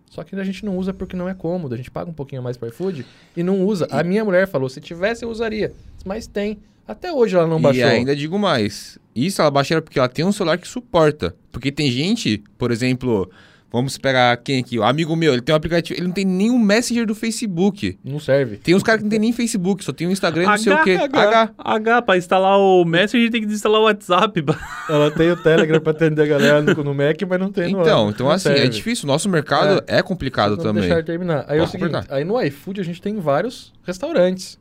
[0.10, 1.74] Só que a gente não usa porque não é cômodo.
[1.74, 3.86] A gente paga um pouquinho mais pro iFood e não usa.
[3.92, 5.74] A minha mulher falou, se tivesse eu usaria.
[6.06, 6.60] Mas tem.
[6.88, 7.82] Até hoje ela não baixou.
[7.82, 8.98] E ainda digo mais.
[9.14, 11.36] Isso ela baixa porque ela tem um celular que suporta.
[11.52, 13.30] Porque tem gente, por exemplo,
[13.72, 14.80] vamos pegar quem aqui?
[14.80, 17.98] O amigo meu, ele tem um aplicativo, ele não tem nenhum Messenger do Facebook.
[18.04, 18.58] Não serve.
[18.58, 20.74] Tem uns caras que não tem nem Facebook, só tem o Instagram e não sei
[20.74, 20.92] o quê.
[20.96, 21.54] H, H.
[21.58, 24.44] H, pra instalar o Messenger tem que desinstalar o WhatsApp.
[24.90, 27.82] Ela tem o Telegram pra atender a galera no, no Mac, mas não tem no
[27.82, 28.70] Então, então não assim, é serve.
[28.70, 29.04] difícil.
[29.06, 30.82] O nosso mercado é, complicado Vocês não também.
[30.84, 31.46] deixaram terminar.
[31.48, 34.60] Aí é o seguinte, aí no iFood a gente tem vários restaurantes.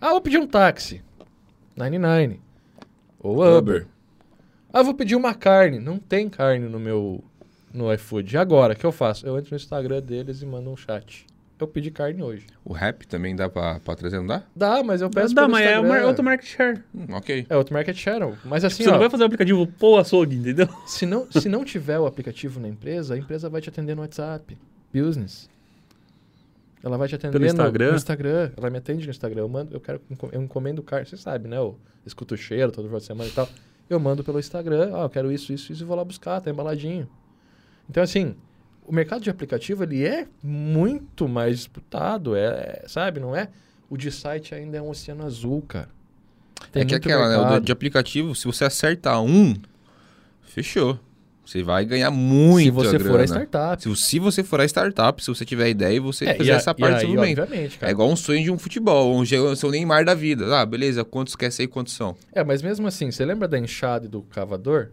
[0.00, 1.00] Ah, vou pedir um táxi.
[1.76, 2.40] 99.
[3.20, 3.86] Ou Uber.
[4.72, 5.78] Ah, vou pedir uma carne.
[5.78, 7.24] Não tem carne no meu
[7.74, 8.34] no iFood.
[8.34, 9.26] E agora, o que eu faço?
[9.26, 11.26] Eu entro no Instagram deles e mando um chat.
[11.58, 12.46] Eu pedi carne hoje.
[12.64, 14.42] O rap também dá pra, pra trazer, não dá?
[14.56, 15.98] Dá, mas eu peço Dá, pelo mas é Instagram.
[16.00, 16.82] uma, outro market share.
[16.94, 17.46] Hum, ok.
[17.48, 18.34] É outro market share.
[18.44, 20.68] Mas assim, Você ó, não vai fazer o aplicativo pô açougue, entendeu?
[20.86, 24.02] se, não, se não tiver o aplicativo na empresa, a empresa vai te atender no
[24.02, 24.56] WhatsApp.
[24.92, 25.48] Business.
[26.82, 27.90] Ela vai te atender Pelo no- Instagram?
[27.90, 28.50] No, Instagram.
[28.56, 29.40] Ela me atende no Instagram.
[29.42, 30.00] Eu mando, eu quero,
[30.32, 31.06] eu encomendo carne.
[31.06, 31.56] Você sabe, né?
[31.56, 33.48] Eu escuto o cheiro todo final de semana e tal.
[33.88, 34.90] Eu mando pelo Instagram.
[34.92, 36.40] Ah, eu quero isso, isso, isso e vou lá buscar.
[36.40, 37.08] Tá embaladinho.
[37.88, 38.34] Então, assim,
[38.86, 42.34] o mercado de aplicativo, ele é muito mais disputado.
[42.36, 43.20] É, é, sabe?
[43.20, 43.48] Não é?
[43.90, 45.88] O de site ainda é um oceano azul, cara.
[46.72, 47.56] Tem é que muito aquela, né?
[47.56, 49.54] O de aplicativo, se você acertar um,
[50.42, 50.98] fechou.
[51.44, 53.24] Você vai ganhar muito Se você for a grana.
[53.26, 53.82] startup.
[53.82, 56.52] Se, se você for a startup, se você tiver ideia e você É, fizer e
[56.52, 57.90] a- essa parte obviamente, cara.
[57.90, 60.58] É igual um sonho de um futebol, um seu Neymar da vida.
[60.58, 62.16] Ah, beleza, quantos quer ser e quantos são?
[62.32, 64.88] É, mas mesmo assim, você lembra da enxada e do cavador?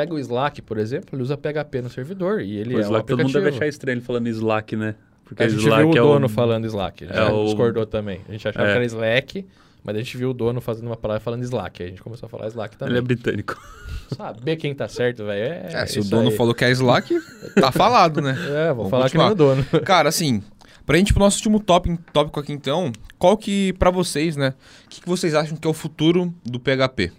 [0.00, 2.84] Pega o Slack, por exemplo, ele usa PHP no servidor e ele o é um
[2.84, 4.94] Slack, todo mundo deve achar estranho ele falando Slack, né?
[5.24, 8.20] Porque a gente Slack viu o é dono falando Slack, ele é o- discordou também.
[8.28, 8.70] A gente achava É.
[8.70, 9.46] que era Slack,
[9.82, 11.82] mas a gente viu o dono fazendo uma palavra falando Slack.
[11.82, 12.92] Aí a gente começou a falar Slack também.
[12.92, 13.56] Ele é britânico.
[14.16, 16.36] Saber quem tá certo, velho, é, É, se o dono aí.
[16.36, 17.12] falou que é Slack,
[17.60, 18.36] tá falado, né?
[18.48, 19.30] É, vou Vamos falar continuar.
[19.34, 19.64] que nem o dono.
[19.84, 20.42] Cara, assim,
[20.86, 24.54] pra gente ir pro nosso último tópico, tópico aqui então, qual que, pra vocês, né,
[24.86, 27.10] o que, que vocês acham que é o futuro do PHP?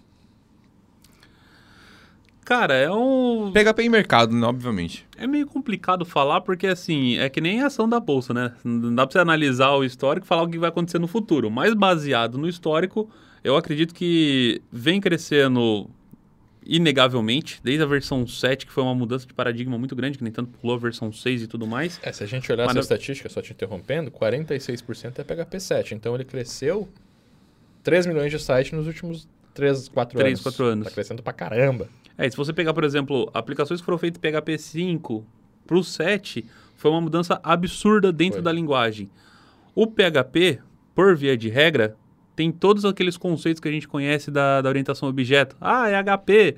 [2.50, 3.52] Cara, é um.
[3.52, 5.06] PHP em mercado, né, obviamente.
[5.16, 8.52] É meio complicado falar porque, assim, é que nem a ação da bolsa, né?
[8.64, 11.48] Não dá pra você analisar o histórico e falar o que vai acontecer no futuro.
[11.48, 13.08] Mas baseado no histórico,
[13.44, 15.88] eu acredito que vem crescendo
[16.66, 20.32] inegavelmente, desde a versão 7, que foi uma mudança de paradigma muito grande, que nem
[20.32, 22.00] tanto pulou a versão 6 e tudo mais.
[22.02, 25.94] É, se a gente olhar Mas essa estatística, só te interrompendo, 46% é PHP 7.
[25.94, 26.88] Então ele cresceu
[27.84, 30.42] 3 milhões de sites nos últimos 3, 4 Três, anos.
[30.42, 30.88] quatro anos.
[30.88, 31.88] Tá crescendo pra caramba.
[32.20, 35.24] É, se você pegar, por exemplo, aplicações que foram feitas em PHP 5
[35.66, 36.44] pro 7,
[36.76, 38.42] foi uma mudança absurda dentro Foi.
[38.42, 39.08] da linguagem.
[39.74, 40.58] O PHP,
[40.94, 41.96] por via de regra,
[42.36, 45.56] tem todos aqueles conceitos que a gente conhece da, da orientação a objeto.
[45.58, 46.56] Ah, é HP.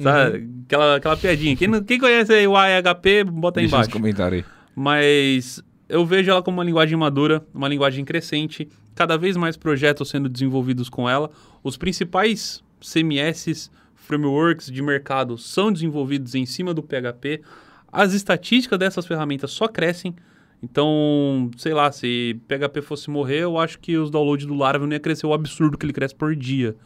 [0.00, 0.48] Sabe?
[0.64, 1.56] Aquela, aquela piadinha.
[1.56, 4.24] Quem, quem conhece aí o AHP, bota aí Deixa embaixo.
[4.24, 4.44] aí.
[4.74, 10.08] Mas eu vejo ela como uma linguagem madura, uma linguagem crescente, cada vez mais projetos
[10.08, 11.30] sendo desenvolvidos com ela.
[11.62, 13.70] Os principais CMS,
[14.12, 17.40] frameworks de mercado são desenvolvidos em cima do PHP.
[17.90, 20.14] As estatísticas dessas ferramentas só crescem.
[20.62, 24.94] Então, sei lá, se PHP fosse morrer, eu acho que os downloads do Laravel não
[24.94, 26.76] ia crescer o absurdo que ele cresce por dia.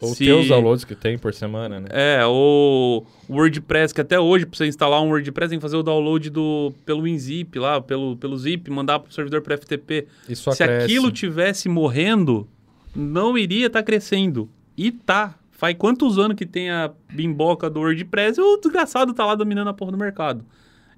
[0.00, 1.86] Ou Se- ter os downloads que tem por semana, né?
[1.90, 5.82] É, o WordPress, que até hoje, pra você instalar um WordPress, tem que fazer o
[5.84, 10.08] download do, pelo WinZip lá, pelo, pelo zip, mandar pro servidor para FTP.
[10.34, 10.84] Só Se cresce.
[10.86, 12.48] aquilo tivesse morrendo,
[12.96, 14.50] não iria estar crescendo.
[14.76, 15.36] E tá.
[15.62, 19.68] Faz quantos anos que tem a bimboca do WordPress e o desgraçado tá lá dominando
[19.68, 20.44] a porra do mercado.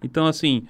[0.03, 0.65] Então, assim,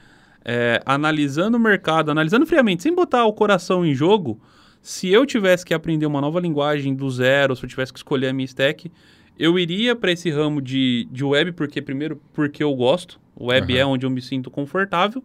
[0.44, 4.40] é, analisando o mercado, analisando friamente, sem botar o coração em jogo,
[4.82, 8.30] se eu tivesse que aprender uma nova linguagem do zero, se eu tivesse que escolher
[8.30, 8.90] a minha stack,
[9.38, 13.20] eu iria para esse ramo de, de web, porque primeiro, porque eu gosto.
[13.36, 13.80] O web Aham.
[13.80, 15.22] é onde eu me sinto confortável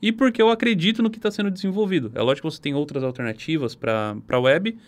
[0.00, 2.12] e porque eu acredito no que está sendo desenvolvido.
[2.14, 4.78] É lógico que você tem outras alternativas para web,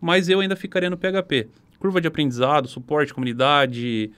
[0.00, 1.50] mas eu ainda ficaria no PHP.
[1.82, 4.08] Curva de aprendizado, suporte, comunidade,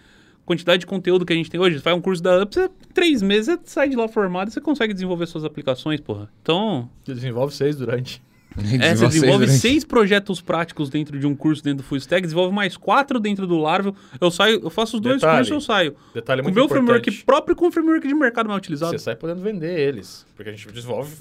[0.44, 1.76] quantidade de conteúdo que a gente tem hoje.
[1.76, 4.52] Você faz um curso da Up, você, três meses, você sai de lá formado e
[4.52, 6.28] você consegue desenvolver suas aplicações, porra.
[6.42, 8.22] Então, Desenvolve seis durante.
[8.80, 12.20] é, você desenvolve durante- seis projetos práticos dentro de um curso dentro do Full Stack,
[12.20, 13.96] desenvolve mais quatro dentro do Laravel.
[14.20, 15.96] Eu saio, eu faço os dois Detalhe, cursos, eu saio.
[16.12, 16.84] Detalhe Com o muito meu importante.
[17.10, 18.92] framework próprio e com o framework de mercado mais utilizado.
[18.92, 20.26] Você sai podendo vender eles.
[20.36, 21.16] Porque a gente desenvolve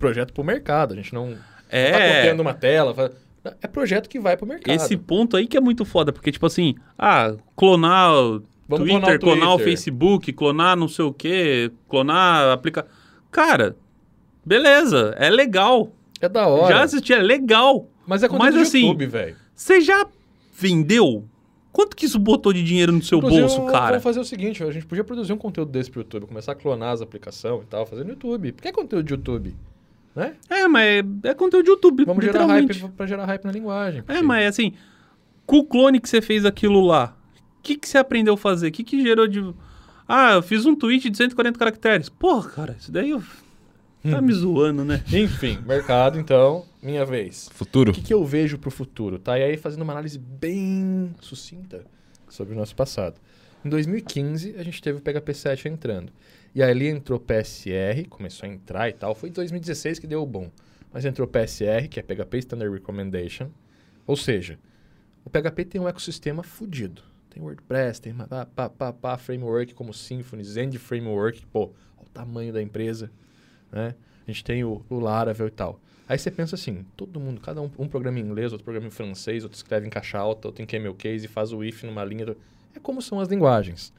[0.00, 0.94] projeto pro mercado.
[0.94, 1.40] A gente não, não tá
[1.70, 2.16] É.
[2.22, 2.92] copiando uma tela.
[2.92, 3.12] fa-
[3.62, 4.74] É projeto que vai pro mercado.
[4.74, 9.00] Esse ponto aí que é muito foda, porque, tipo assim, ah, clonar o Vamos Twitter,
[9.00, 9.72] clonar o clonar o Twitter.
[9.72, 12.86] Facebook, clonar não sei o quê, clonar aplica...
[13.30, 13.76] Cara,
[14.44, 15.90] beleza, é legal.
[16.20, 16.74] É da hora.
[16.74, 17.88] Já assisti, é legal.
[18.06, 19.36] Mas é conteúdo Mas do assim, YouTube, velho.
[19.54, 20.06] Você já
[20.52, 21.24] vendeu?
[21.72, 23.86] Quanto que isso botou de dinheiro no seu Inclusive, bolso, cara?
[23.86, 26.54] Vamos fazer o seguinte, a gente podia produzir um conteúdo desse pro YouTube, começar a
[26.56, 28.52] clonar as aplicações e tal, fazer no YouTube.
[28.52, 29.54] Por que é conteúdo de YouTube?
[30.14, 30.34] Né?
[30.48, 32.80] É, mas é, é conteúdo de YouTube, Vamos gerar literalmente.
[32.80, 34.02] hype pra gerar hype na linguagem.
[34.08, 34.72] É, mas assim,
[35.46, 37.16] com o clone que você fez aquilo lá,
[37.58, 38.68] o que, que você aprendeu a fazer?
[38.68, 39.54] O que, que gerou de.
[40.08, 42.08] Ah, eu fiz um tweet de 140 caracteres.
[42.08, 43.22] Porra, cara, isso daí eu...
[44.04, 44.10] Hum.
[44.10, 45.04] tá me zoando, né?
[45.12, 47.50] Enfim, mercado, então, minha vez.
[47.52, 47.92] Futuro.
[47.92, 49.18] O que, que eu vejo pro futuro?
[49.18, 49.38] Tá?
[49.38, 51.84] E aí fazendo uma análise bem sucinta
[52.28, 53.20] sobre o nosso passado.
[53.64, 56.10] Em 2015, a gente teve o PHP 7 entrando.
[56.54, 59.14] E ali entrou PSR, começou a entrar e tal.
[59.14, 60.50] Foi em 2016 que deu o bom.
[60.92, 63.48] Mas entrou PSR, que é PHP Standard Recommendation.
[64.06, 64.58] Ou seja,
[65.24, 67.02] o PHP tem um ecossistema fudido.
[67.30, 71.46] Tem WordPress, tem pá, pá, pá, pá, framework como Symfony, Zend Framework.
[71.46, 73.10] Pô, olha o tamanho da empresa.
[73.70, 73.94] Né?
[74.26, 75.80] A gente tem o, o Laravel e tal.
[76.08, 78.90] Aí você pensa assim, todo mundo, cada um, um programa em inglês, outro programa em
[78.90, 82.26] francês, outro escreve em caixa alta, outro em camel case, faz o if numa linha.
[82.26, 82.36] do-
[82.74, 83.92] É como são as linguagens.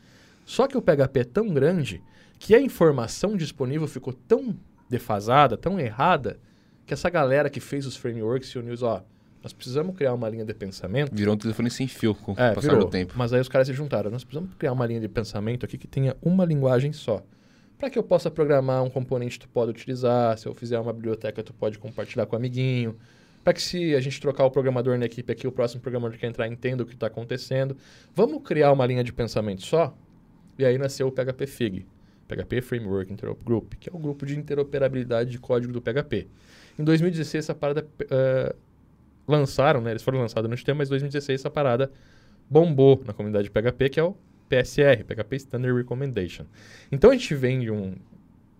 [0.45, 2.01] Só que o PHP é tão grande
[2.41, 4.57] que a informação disponível ficou tão
[4.89, 6.39] defasada, tão errada,
[6.87, 9.01] que essa galera que fez os frameworks se uniu e ó,
[9.43, 12.55] nós precisamos criar uma linha de pensamento Virou um telefone sem fio com o é,
[12.55, 12.85] passar virou.
[12.85, 13.13] do tempo.
[13.15, 14.09] Mas aí os caras se juntaram.
[14.09, 17.23] Nós precisamos criar uma linha de pensamento aqui que tenha uma linguagem só.
[17.77, 20.91] Para que eu possa programar um componente que tu pode utilizar, se eu fizer uma
[20.91, 22.97] biblioteca, tu pode compartilhar com o amiguinho.
[23.43, 26.25] Para que se a gente trocar o programador na equipe aqui, o próximo programador que
[26.25, 27.77] entrar entenda o que está acontecendo.
[28.15, 29.95] Vamos criar uma linha de pensamento só?
[30.57, 31.85] E aí nasceu o PHP FIG.
[32.35, 36.27] PHP Framework Interop Group, que é o grupo de interoperabilidade de código do PHP.
[36.79, 38.55] Em 2016, essa parada eh,
[39.27, 39.91] lançaram, né?
[39.91, 41.91] Eles foram lançados no sistema, mas em 2016 essa parada
[42.49, 44.15] bombou na comunidade de PHP, que é o
[44.49, 46.45] PSR, PHP Standard Recommendation.
[46.91, 47.95] Então a gente vem de, um,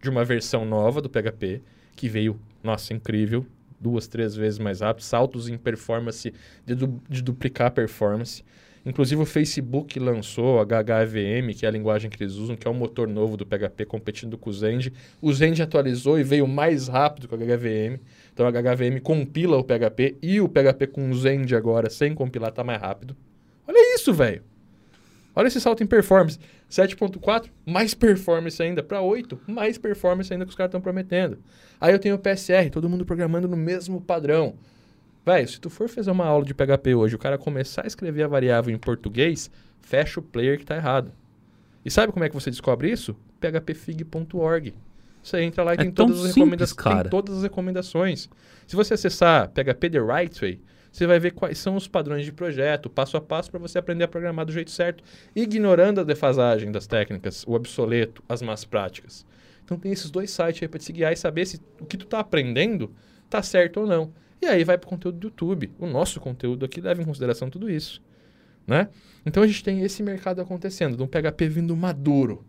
[0.01, 1.61] de uma versão nova do PHP,
[1.95, 3.45] que veio, nossa, incrível,
[3.79, 6.33] duas, três vezes mais rápido, saltos em performance,
[6.65, 8.43] de, du- de duplicar a performance.
[8.85, 12.71] Inclusive o Facebook lançou a HHVM, que é a linguagem que eles usam, que é
[12.71, 14.91] o motor novo do PHP competindo com o Zend.
[15.21, 17.99] O Zend atualizou e veio mais rápido que o HHVM.
[18.33, 22.49] Então a HHVM compila o PHP e o PHP com o Zend agora, sem compilar,
[22.49, 23.15] está mais rápido.
[23.67, 24.41] Olha isso, velho.
[25.35, 26.39] Olha esse salto em performance.
[26.69, 28.81] 7.4, mais performance ainda.
[28.81, 31.37] Para 8, mais performance ainda que os caras estão prometendo.
[31.79, 34.55] Aí eu tenho o PSR, todo mundo programando no mesmo padrão.
[35.25, 38.23] Velho, se tu for fazer uma aula de PHP hoje, o cara começar a escrever
[38.23, 41.11] a variável em português, fecha o player que tá errado.
[41.85, 43.15] E sabe como é que você descobre isso?
[43.39, 44.73] phpfig.org.
[45.21, 48.27] Você entra lá e É tem todas, as simples, tem todas as recomendações.
[48.65, 50.59] Se você acessar PHP The Right Way,
[50.91, 54.03] você vai ver quais são os padrões de projeto, passo a passo para você aprender
[54.03, 55.03] a programar do jeito certo,
[55.35, 59.25] ignorando a defasagem das técnicas, o obsoleto, as más práticas.
[59.63, 62.05] Então tem esses dois sites aí para te guiar e saber se o que tu
[62.07, 62.91] tá aprendendo
[63.29, 64.11] tá certo ou não.
[64.41, 65.71] E aí vai pro conteúdo do YouTube.
[65.77, 68.01] O nosso conteúdo aqui leva em consideração tudo isso.
[68.67, 68.89] né?
[69.25, 72.45] Então a gente tem esse mercado acontecendo, de um PHP vindo maduro,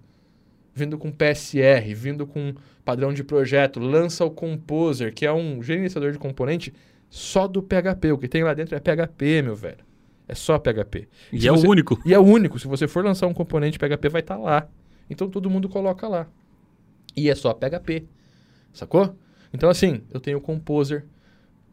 [0.74, 6.12] vindo com PSR, vindo com padrão de projeto, lança o Composer, que é um gerenciador
[6.12, 6.72] de componente
[7.10, 8.12] só do PHP.
[8.12, 9.84] O que tem lá dentro é PHP, meu velho.
[10.28, 11.08] É só PHP.
[11.32, 12.00] E se é você- o único.
[12.06, 12.58] E é o único.
[12.58, 14.68] Se você for lançar um componente PHP, vai estar lá.
[15.10, 16.26] Então todo mundo coloca lá.
[17.16, 18.04] E é só PHP.
[18.72, 19.14] Sacou?
[19.52, 21.04] Então, assim, eu tenho o Composer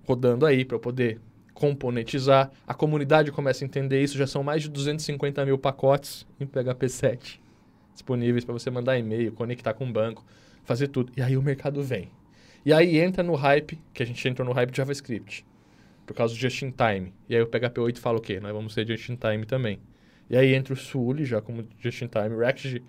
[0.10, 1.22] rodando aí para eu poder
[1.53, 2.49] componentizar.
[2.66, 4.18] A comunidade começa a entender isso.
[4.18, 7.41] Já são mais de 250 mil pacotes em PHP 7
[7.93, 10.26] disponíveis para você mandar e-mail, conectar com o banco,
[10.64, 11.12] fazer tudo.
[11.18, 12.10] E aí o mercado vem.
[12.66, 15.45] E aí entra no hype, que a gente entrou no hype de JavaScript,
[16.05, 17.14] por causa do Just in Time.
[17.28, 18.39] E aí o PHP 8 fala o quê?
[18.39, 19.80] Nós vamos ser Just in Time também.
[20.30, 22.82] E aí entra o Sully já como Just in Time, React,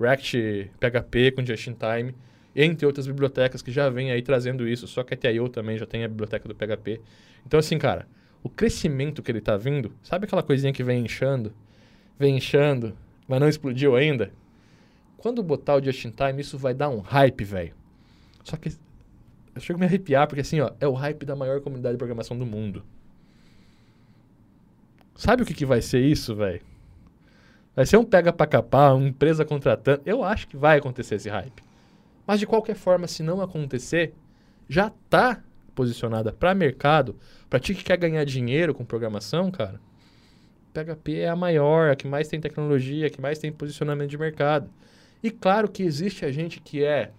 [0.00, 2.14] React PHP com Just in Time,
[2.56, 4.88] entre outras bibliotecas que já vêm aí trazendo isso.
[4.88, 7.00] Só que a TIO também já tem a biblioteca do PHP.
[7.46, 8.08] Então assim, cara,
[8.42, 11.52] o crescimento que ele tá vindo, sabe aquela coisinha que vem inchando?
[12.18, 12.96] Vem inchando,
[13.28, 14.32] mas não explodiu ainda?
[15.18, 17.74] Quando botar o Just in Time, isso vai dar um hype, velho.
[18.44, 18.70] Só que
[19.54, 21.98] eu chego a me arrepiar, porque assim, ó, é o hype da maior comunidade de
[21.98, 22.84] programação do mundo.
[25.14, 26.60] Sabe o que, que vai ser isso, velho?
[27.74, 30.02] Vai ser um pega pra capar, uma empresa contratando.
[30.06, 31.65] Eu acho que vai acontecer esse hype.
[32.26, 34.14] Mas de qualquer forma, se não acontecer,
[34.68, 35.42] já tá
[35.74, 37.16] posicionada para mercado,
[37.48, 39.80] para ti que quer ganhar dinheiro com programação, cara.
[40.72, 44.18] PHP é a maior, a que mais tem tecnologia, a que mais tem posicionamento de
[44.18, 44.68] mercado.
[45.22, 47.10] E claro que existe a gente que é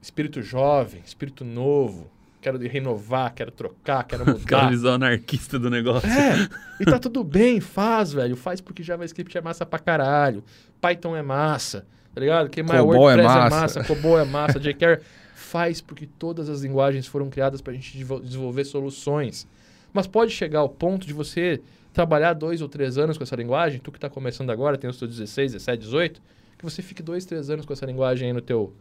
[0.00, 2.10] espírito jovem, espírito novo,
[2.40, 4.70] quero renovar, quero trocar, quero mudar.
[4.70, 6.08] visão anarquista do negócio.
[6.08, 6.48] É,
[6.80, 8.36] e tá tudo bem, faz, velho.
[8.36, 10.44] Faz porque JavaScript é massa pra caralho.
[10.80, 12.48] Python é massa, tá ligado?
[12.48, 13.60] Que mais COBOL é WordPress é massa.
[13.60, 15.02] massa, COBOL é massa, jQuery.
[15.36, 19.46] Faz porque todas as linguagens foram criadas pra gente devo- desenvolver soluções.
[19.92, 21.60] Mas pode chegar ao ponto de você
[21.92, 24.98] trabalhar dois ou três anos com essa linguagem, tu que tá começando agora, tem os
[24.98, 26.22] seus 16, 17, 18,
[26.58, 28.72] que você fique dois, três anos com essa linguagem aí no teu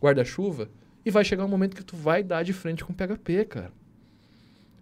[0.00, 0.68] guarda-chuva
[1.04, 3.72] e vai chegar um momento que tu vai dar de frente com PHP, cara.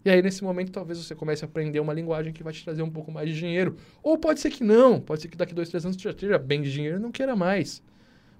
[0.05, 2.83] E aí, nesse momento, talvez você comece a aprender uma linguagem que vai te trazer
[2.83, 3.77] um pouco mais de dinheiro.
[4.03, 5.01] Ou pode ser que não.
[5.01, 7.11] Pode ser que daqui dois, três anos tu já esteja bem de dinheiro e não
[7.11, 7.83] queira mais.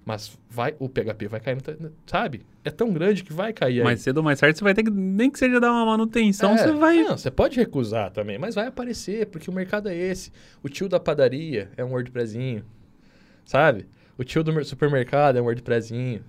[0.05, 1.57] Mas vai, o PHP vai cair,
[2.05, 2.45] sabe?
[2.63, 3.83] É tão grande que vai cair aí.
[3.83, 6.53] Mais cedo ou mais tarde você vai ter que, nem que seja dar uma manutenção,
[6.53, 7.03] É, você vai.
[7.03, 10.31] Não, você pode recusar também, mas vai aparecer, porque o mercado é esse.
[10.61, 12.63] O tio da padaria é um WordPressinho,
[13.43, 13.87] sabe?
[14.17, 16.23] O tio do mer- supermercado é um WordPressinho.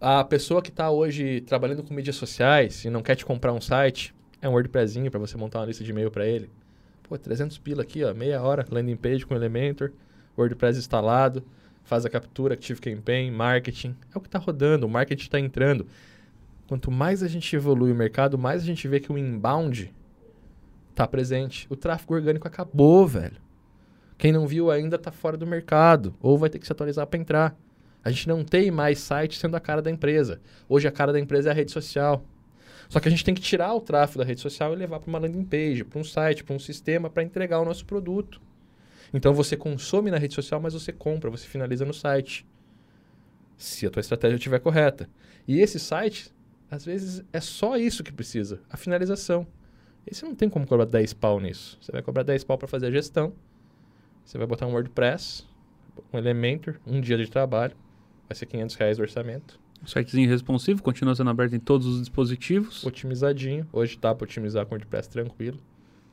[0.00, 3.60] A pessoa que está hoje trabalhando com mídias sociais e não quer te comprar um
[3.60, 6.50] site, é um WordPressinho para você montar uma lista de e-mail para ele.
[7.08, 9.92] Pô, 300 pila aqui, ó, meia hora, landing page com Elementor,
[10.36, 11.42] WordPress instalado,
[11.84, 13.96] faz a captura, Active Campaign, marketing.
[14.14, 15.86] É o que está rodando, o marketing está entrando.
[16.66, 19.92] Quanto mais a gente evolui o mercado, mais a gente vê que o inbound
[20.94, 21.66] tá presente.
[21.68, 23.36] O tráfego orgânico acabou, velho.
[24.16, 27.18] Quem não viu ainda tá fora do mercado ou vai ter que se atualizar para
[27.18, 27.56] entrar.
[28.04, 30.40] A gente não tem mais site sendo a cara da empresa.
[30.68, 32.24] Hoje a cara da empresa é a rede social.
[32.88, 35.08] Só que a gente tem que tirar o tráfego da rede social e levar para
[35.08, 38.40] uma landing page, para um site, para um sistema para entregar o nosso produto.
[39.12, 42.46] Então você consome na rede social, mas você compra, você finaliza no site.
[43.56, 45.08] Se a tua estratégia estiver correta.
[45.46, 46.32] E esse site,
[46.70, 49.46] às vezes, é só isso que precisa, a finalização.
[50.06, 51.78] E você não tem como cobrar 10 pau nisso.
[51.80, 53.32] Você vai cobrar 10 pau para fazer a gestão.
[54.24, 55.44] Você vai botar um WordPress,
[56.12, 57.76] um Elementor, um dia de trabalho.
[58.28, 59.60] Vai ser 500 reais o orçamento.
[59.84, 62.84] O sitezinho responsivo continua sendo aberto em todos os dispositivos.
[62.84, 63.66] Otimizadinho.
[63.72, 65.58] Hoje tá para otimizar com WordPress tranquilo.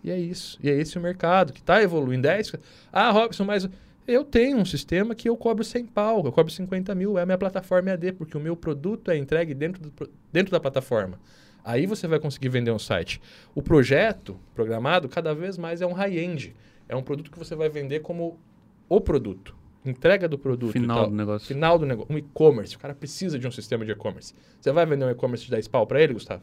[0.04, 0.58] E é isso.
[0.62, 2.28] E é esse o mercado que está evoluindo.
[2.28, 2.58] É isso.
[2.92, 3.70] Ah, Robson, mas
[4.08, 7.26] eu tenho um sistema que eu cobro 100 pau, eu cobro 50 mil, é a
[7.26, 11.20] minha plataforma EAD, porque o meu produto é entregue dentro, do, dentro da plataforma.
[11.64, 13.22] Aí você vai conseguir vender um site.
[13.54, 16.56] O projeto programado, cada vez mais, é um high-end.
[16.88, 18.40] É um produto que você vai vender como
[18.88, 19.56] o produto.
[19.86, 20.72] Entrega do produto.
[20.72, 21.48] Final do negócio.
[21.48, 22.14] Final do negócio.
[22.14, 22.76] Um e-commerce.
[22.76, 24.34] O cara precisa de um sistema de e-commerce.
[24.60, 26.42] Você vai vender um e-commerce de 10 pau para ele, Gustavo?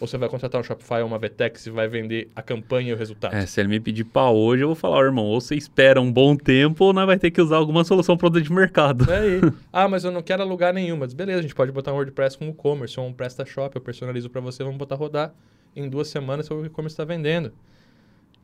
[0.00, 2.92] Ou você vai contratar um Shopify ou uma Vetex e vai vender a campanha e
[2.94, 3.34] o resultado?
[3.34, 6.00] É, se ele me pedir pau hoje, eu vou falar, ó, irmão, ou você espera
[6.00, 9.10] um bom tempo, ou nós vai ter que usar alguma solução pronta de mercado.
[9.12, 9.40] É aí.
[9.70, 11.00] Ah, mas eu não quero alugar nenhuma.
[11.00, 14.30] Mas beleza, a gente pode botar um WordPress com e-commerce ou um PrestaShop, eu personalizo
[14.30, 15.34] para você, vamos botar rodar.
[15.76, 17.52] Em duas semanas seu e-commerce está vendendo.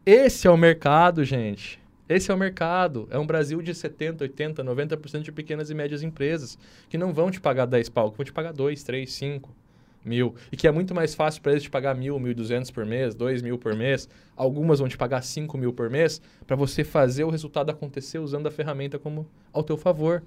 [0.05, 1.81] Esse é o mercado, gente.
[2.09, 3.09] Esse é o mercado.
[3.11, 7.31] É um Brasil de 70, 80, 90% de pequenas e médias empresas que não vão
[7.31, 9.66] te pagar 10 pau, que vão te pagar 2, 3, 5
[10.07, 10.35] mil.
[10.51, 12.87] E que é muito mais fácil para eles te pagar mil, mil e duzentos por
[12.87, 14.09] mês, dois mil por mês.
[14.37, 18.47] Algumas vão te pagar 5 mil por mês para você fazer o resultado acontecer usando
[18.47, 20.23] a ferramenta como ao teu favor.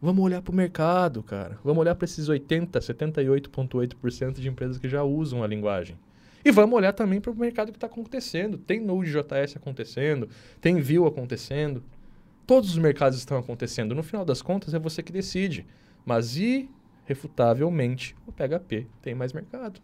[0.00, 1.58] Vamos olhar para o mercado, cara.
[1.64, 5.96] Vamos olhar para esses 80, 78,8% de empresas que já usam a linguagem.
[6.44, 8.58] E vamos olhar também para o mercado que está acontecendo.
[8.58, 10.28] Tem Node.js acontecendo,
[10.60, 11.82] tem Vue acontecendo.
[12.46, 13.94] Todos os mercados estão acontecendo.
[13.94, 15.66] No final das contas, é você que decide.
[16.04, 16.36] Mas
[17.06, 19.80] irrefutavelmente, o PHP tem mais mercado.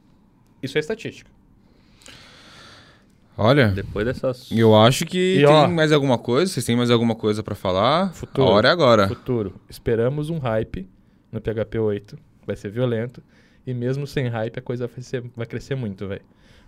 [0.63, 1.31] Isso é estatística.
[3.37, 4.51] Olha, Depois dessas.
[4.51, 6.53] eu acho que E, tem ó, mais alguma coisa.
[6.53, 8.13] Vocês têm mais alguma coisa pra falar?
[8.13, 8.47] Futuro.
[8.47, 9.09] A hora é agora.
[9.09, 9.55] Futuro.
[9.69, 10.87] Esperamos um hype
[11.33, 12.19] no PHP 8.
[12.47, 13.23] Vai ser violento.
[13.67, 16.23] E mesmo sem hype, a coisa vai, ser- vai crescer muito, velho.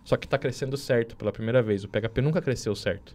[0.04, 1.84] Só que tá crescendo certo pela primeira vez.
[1.84, 3.14] O PHP nunca cresceu certo.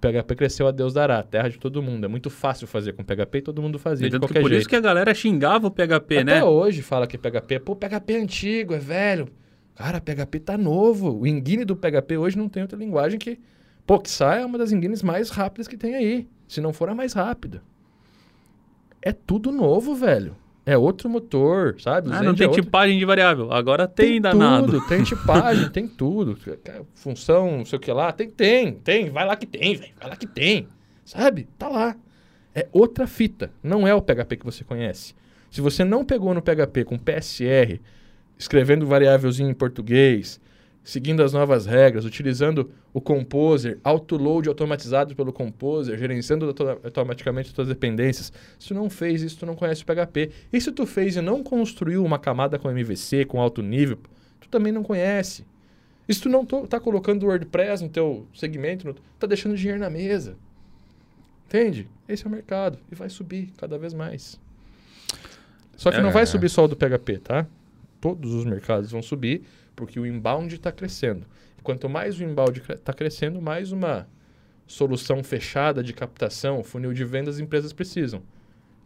[0.00, 2.04] PHP cresceu a Deus dará, terra de todo mundo.
[2.04, 4.48] É muito fácil fazer com PHP e todo mundo fazia de Tanto que qualquer por
[4.48, 4.60] jeito.
[4.60, 6.42] isso que a galera xingava o PHP, Até né?
[6.44, 9.28] hoje fala que PHP, pô, PHP é antigo, é velho.
[9.74, 11.18] Cara, PHP tá novo.
[11.20, 13.38] O engine do PHP hoje não tem outra linguagem que.
[13.86, 16.28] Pô, que sai é uma das engines mais rápidas que tem aí.
[16.48, 17.62] Se não for a mais rápida.
[19.02, 20.36] É tudo novo, velho.
[20.70, 22.10] É outro motor, sabe?
[22.12, 23.52] Ah, não tem é tipagem de variável.
[23.52, 24.66] Agora tem, danado.
[24.66, 26.38] tudo, tem tipagem, tem tudo.
[26.94, 30.10] Função, não sei o que lá, tem, tem, tem, vai lá que tem, velho, vai
[30.10, 30.68] lá que tem,
[31.04, 31.48] sabe?
[31.58, 31.96] Tá lá.
[32.54, 35.12] É outra fita, não é o PHP que você conhece.
[35.50, 37.80] Se você não pegou no PHP com PSR,
[38.38, 40.40] escrevendo variávelzinho em português,
[40.82, 47.54] seguindo as novas regras, utilizando o Composer, autoload automatizado pelo Composer, gerenciando auto- automaticamente as
[47.54, 50.30] suas dependências, se tu não fez isso, tu não conhece o PHP.
[50.52, 53.98] E se tu fez e não construiu uma camada com MVC, com alto nível,
[54.40, 55.44] tu também não conhece.
[56.08, 59.56] E se tu não to- tá colocando o WordPress no teu segmento, no- tá deixando
[59.56, 60.34] dinheiro na mesa.
[61.46, 61.88] Entende?
[62.08, 64.40] Esse é o mercado e vai subir cada vez mais.
[65.76, 66.12] Só que não É.
[66.12, 67.46] vai subir só o do PHP, tá?
[68.00, 69.42] Todos os mercados vão subir
[69.80, 71.26] porque o inbound está crescendo.
[71.62, 74.06] Quanto mais o inbound está crescendo, mais uma
[74.66, 78.22] solução fechada de captação, funil de vendas, as empresas precisam.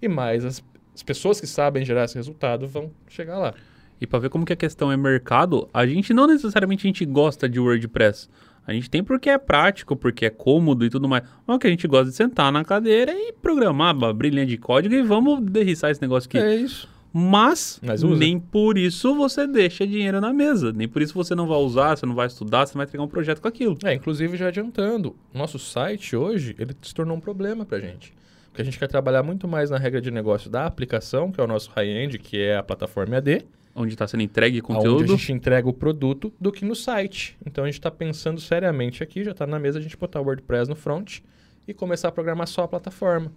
[0.01, 0.65] E mais as,
[0.95, 3.55] as pessoas que sabem gerar esse resultado vão chegar lá.
[4.01, 7.05] E pra ver como que a questão é mercado, a gente não necessariamente a gente
[7.05, 8.29] gosta de WordPress.
[8.67, 11.25] A gente tem porque é prático, porque é cômodo e tudo mais.
[11.47, 14.57] Mas o que a gente gosta de sentar na cadeira e programar, abrir linha de
[14.57, 16.39] código e vamos derriçar esse negócio aqui.
[16.39, 16.89] É isso.
[17.17, 20.73] Mas, Mas nem por isso você deixa dinheiro na mesa.
[20.73, 23.09] Nem por isso você não vai usar, você não vai estudar, você vai entregar um
[23.09, 23.79] projeto com aquilo.
[23.85, 28.12] É, inclusive já adiantando, nosso site hoje, ele se tornou um problema pra gente.
[28.49, 31.45] Porque a gente quer trabalhar muito mais na regra de negócio da aplicação, que é
[31.45, 33.45] o nosso high-end, que é a plataforma AD,
[33.77, 35.07] Onde está sendo entregue onde a conteúdo.
[35.17, 37.37] gente entrega o produto, do que no site.
[37.47, 40.25] Então a gente está pensando seriamente aqui, já está na mesa a gente botar o
[40.25, 41.19] WordPress no front
[41.67, 43.33] e começar a programar só a plataforma.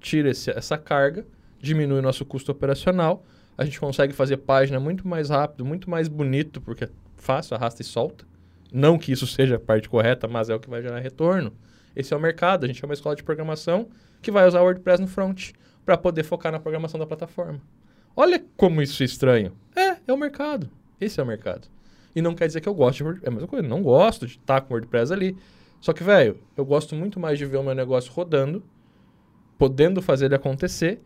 [0.00, 1.26] Tira esse- essa carga,
[1.60, 3.24] diminui o nosso custo operacional,
[3.56, 7.82] a gente consegue fazer página muito mais rápido, muito mais bonito, porque é fácil, arrasta
[7.82, 8.24] e solta.
[8.72, 11.52] Não que isso seja a parte correta, mas é o que vai gerar retorno.
[11.94, 13.88] Esse é o mercado, a gente é uma escola de programação
[14.22, 15.50] que vai usar o WordPress no front
[15.84, 17.60] para poder focar na programação da plataforma.
[18.16, 19.52] Olha como isso é estranho.
[19.74, 20.70] É, é o mercado.
[21.00, 21.68] Esse é o mercado.
[22.14, 23.26] E não quer dizer que eu gosto de WordPress.
[23.26, 25.36] É a mesma coisa, não gosto de estar com o WordPress ali.
[25.80, 28.62] Só que, velho, eu gosto muito mais de ver o meu negócio rodando,
[29.58, 31.00] podendo fazer ele acontecer,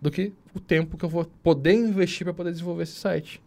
[0.00, 3.42] do que o tempo que eu vou poder investir para poder desenvolver esse site.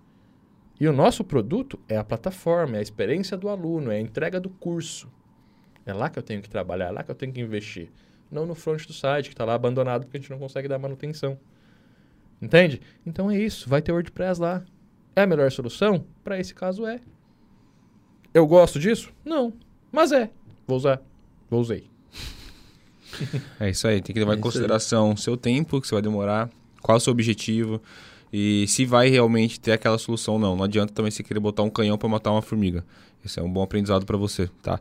[0.79, 4.39] E o nosso produto é a plataforma, é a experiência do aluno, é a entrega
[4.39, 5.09] do curso.
[5.85, 7.91] É lá que eu tenho que trabalhar, é lá que eu tenho que investir.
[8.31, 10.79] Não no front do site, que está lá abandonado porque a gente não consegue dar
[10.79, 11.37] manutenção.
[12.41, 12.81] Entende?
[13.05, 14.63] Então é isso, vai ter WordPress lá.
[15.15, 16.05] É a melhor solução?
[16.23, 16.99] Para esse caso é.
[18.33, 19.13] Eu gosto disso?
[19.25, 19.53] Não.
[19.91, 20.31] Mas é.
[20.65, 21.01] Vou usar.
[21.49, 21.90] Vou usei.
[23.59, 26.01] É isso aí, tem que levar É em consideração o seu tempo que você vai
[26.01, 26.49] demorar,
[26.81, 27.81] qual é o seu objetivo
[28.33, 30.55] e se vai realmente ter aquela solução ou não.
[30.55, 32.83] Não adianta também você querer botar um canhão para matar uma formiga.
[33.25, 34.79] Esse é um bom aprendizado para você, tá?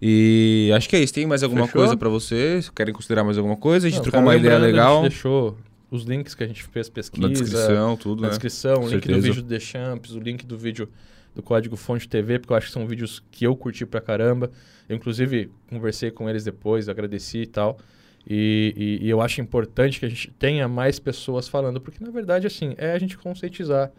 [0.00, 1.14] E acho que é isso.
[1.14, 1.80] Tem mais alguma Fechou?
[1.80, 2.68] coisa para vocês?
[2.70, 3.86] Querem considerar mais alguma coisa?
[3.86, 5.56] A gente Não, trocou cara, uma ideia legal A gente deixou
[5.90, 7.22] os links que a gente fez pesquisa.
[7.26, 8.30] na descrição, tudo, na né?
[8.30, 9.20] descrição, o link do certeza.
[9.20, 10.88] vídeo do The Champs, o link do vídeo
[11.34, 14.50] do Código Fonte TV, porque eu acho que são vídeos que eu curti pra caramba.
[14.88, 17.78] Eu, inclusive, conversei com eles depois, agradeci e tal.
[18.26, 22.10] E, e- e eu acho importante que a gente tenha mais pessoas falando, porque na
[22.10, 23.90] verdade, assim, é a gente conscientizar.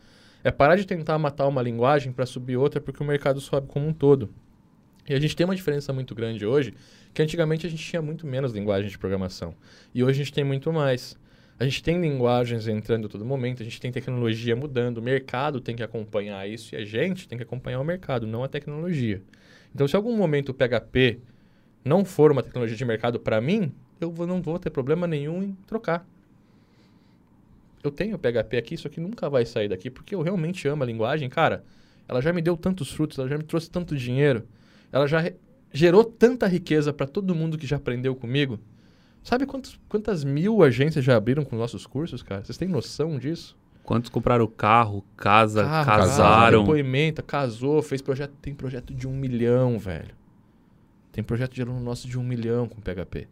[0.43, 3.87] É parar de tentar matar uma linguagem para subir outra, porque o mercado sobe como
[3.87, 4.29] um todo.
[5.07, 6.73] E a gente tem uma diferença muito grande hoje,
[7.13, 9.53] que antigamente a gente tinha muito menos linguagem de programação.
[9.93, 11.17] E hoje a gente tem muito mais.
[11.59, 15.61] A gente tem linguagens entrando a todo momento, a gente tem tecnologia mudando, o mercado
[15.61, 19.21] tem que acompanhar isso e a gente tem que acompanhar o mercado, não a tecnologia.
[19.73, 21.19] Então, se algum momento o PHP
[21.85, 25.43] não for uma tecnologia de mercado para mim, eu vou- não vou ter problema nenhum
[25.43, 26.05] em trocar.
[27.83, 30.85] Eu tenho PHP aqui, isso aqui nunca vai sair daqui, porque eu realmente amo a
[30.85, 31.29] linguagem.
[31.29, 31.63] Cara,
[32.07, 34.47] ela já me deu tantos frutos, ela já me trouxe tanto dinheiro,
[34.91, 35.31] ela já
[35.71, 38.59] gerou tanta riqueza para todo mundo que já aprendeu comigo.
[39.23, 42.43] Sabe quantos, quantas mil agências já abriram com nossos cursos, cara?
[42.43, 43.55] Vocês têm noção disso?
[43.83, 46.59] Quantos compraram carro, casa, Carro, casaram?
[46.59, 48.33] casa, depoimento, casou, fez projeto.
[48.41, 50.13] Tem projeto de um milhão, velho.
[51.11, 53.27] Tem projeto de aluno nosso de um milhão com PHP.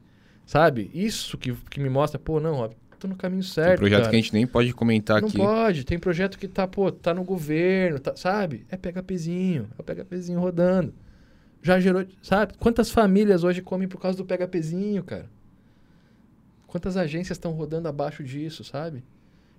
[0.46, 0.90] Sabe?
[0.94, 3.70] Isso que, que me mostra, pô, não, Rob, tô no caminho certo.
[3.70, 4.10] Tem projeto cara.
[4.10, 5.38] que a gente nem pode comentar Não aqui.
[5.38, 8.66] pode, tem projeto que tá, pô, tá no governo, tá- sabe?
[8.70, 10.94] É PHPzinho, é o PHPzinho rodando.
[11.62, 12.54] Já gerou, sabe?
[12.58, 15.30] Quantas famílias hoje comem por causa do PHPzinho, cara?
[16.72, 19.04] Quantas agências estão rodando abaixo disso, sabe?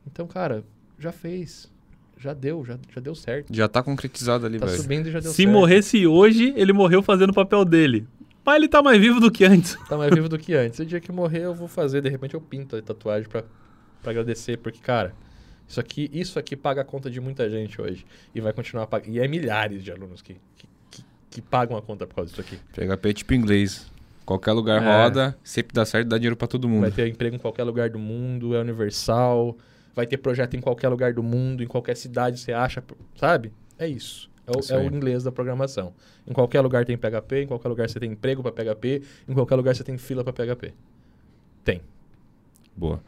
[0.06, 0.64] Então, cara,
[0.98, 1.70] já fez.
[2.18, 3.54] Já deu, já, já deu certo.
[3.54, 4.80] Já tá concretizado ali, Tá velho.
[4.80, 5.50] subindo e já deu Se certo.
[5.50, 8.06] morresse hoje, ele morreu fazendo o papel dele.
[8.42, 9.76] Mas ele tá mais vivo do que antes.
[9.86, 10.78] Tá mais vivo do que antes.
[10.78, 12.00] O dia que morrer, eu vou fazer.
[12.00, 13.44] De repente, eu pinto a tatuagem pra,
[14.00, 14.56] pra agradecer.
[14.56, 15.14] Porque, cara,
[15.68, 18.06] isso aqui, isso aqui paga a conta de muita gente hoje.
[18.34, 19.14] E vai continuar pagando.
[19.14, 22.40] E é milhares de alunos que, que, que, que pagam a conta por causa disso
[22.40, 22.56] aqui.
[22.72, 23.91] PHP é tipo inglês.
[24.24, 25.02] Qualquer lugar É.
[25.04, 26.82] roda, sempre dá certo, dá dinheiro pra todo mundo.
[26.82, 29.56] Vai ter emprego em qualquer lugar do mundo, é universal.
[29.94, 32.82] Vai ter projeto em qualquer lugar do mundo, em qualquer cidade você acha,
[33.16, 33.52] sabe?
[33.78, 34.30] É isso.
[34.46, 35.92] É o, Isso é o inglês da programação.
[36.26, 39.54] Em qualquer lugar tem PHP, em qualquer lugar você tem emprego para PHP, em qualquer
[39.54, 40.72] lugar você tem fila para PHP.
[41.64, 41.80] Tem.
[42.76, 43.00] Boa.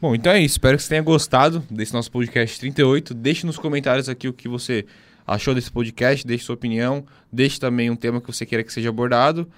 [0.00, 0.54] Bom, então é isso.
[0.54, 3.14] Espero que você tenha gostado desse nosso podcast 38.
[3.14, 4.84] Deixe nos comentários aqui o que você
[5.24, 8.88] achou desse podcast, deixe sua opinião, deixe também um tema que você queira que seja
[8.88, 9.48] abordado.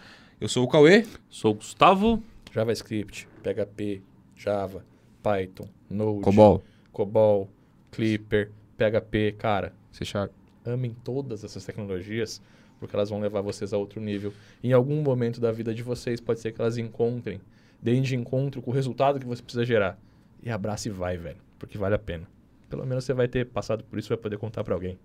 [0.41, 1.07] Eu sou o Cauê.
[1.31, 2.23] Sou o Gustavo.
[2.53, 4.03] JavaScript, PHP,
[4.37, 4.85] Java,
[5.23, 6.63] Python, Node, Cobol.
[6.93, 7.49] COBOL,
[7.91, 10.31] Clipper, PHP, cara, C Sharp.
[10.65, 12.41] amem todas essas tecnologias,
[12.79, 14.33] porque elas vão levar vocês a outro nível.
[14.63, 17.41] Em algum momento da vida de vocês, pode ser que elas encontrem,
[17.83, 19.99] deem de encontro com o resultado que você precisa gerar.
[20.41, 22.29] E abraça e vai, velho, porque vale a pena.
[22.71, 24.97] Pelo menos você vai ter passado por isso, vai poder contar pra alguém.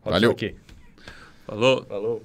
[0.00, 0.30] Roda Valeu.
[0.30, 0.56] aqui.
[1.44, 1.84] Falou.
[1.84, 2.22] Falou.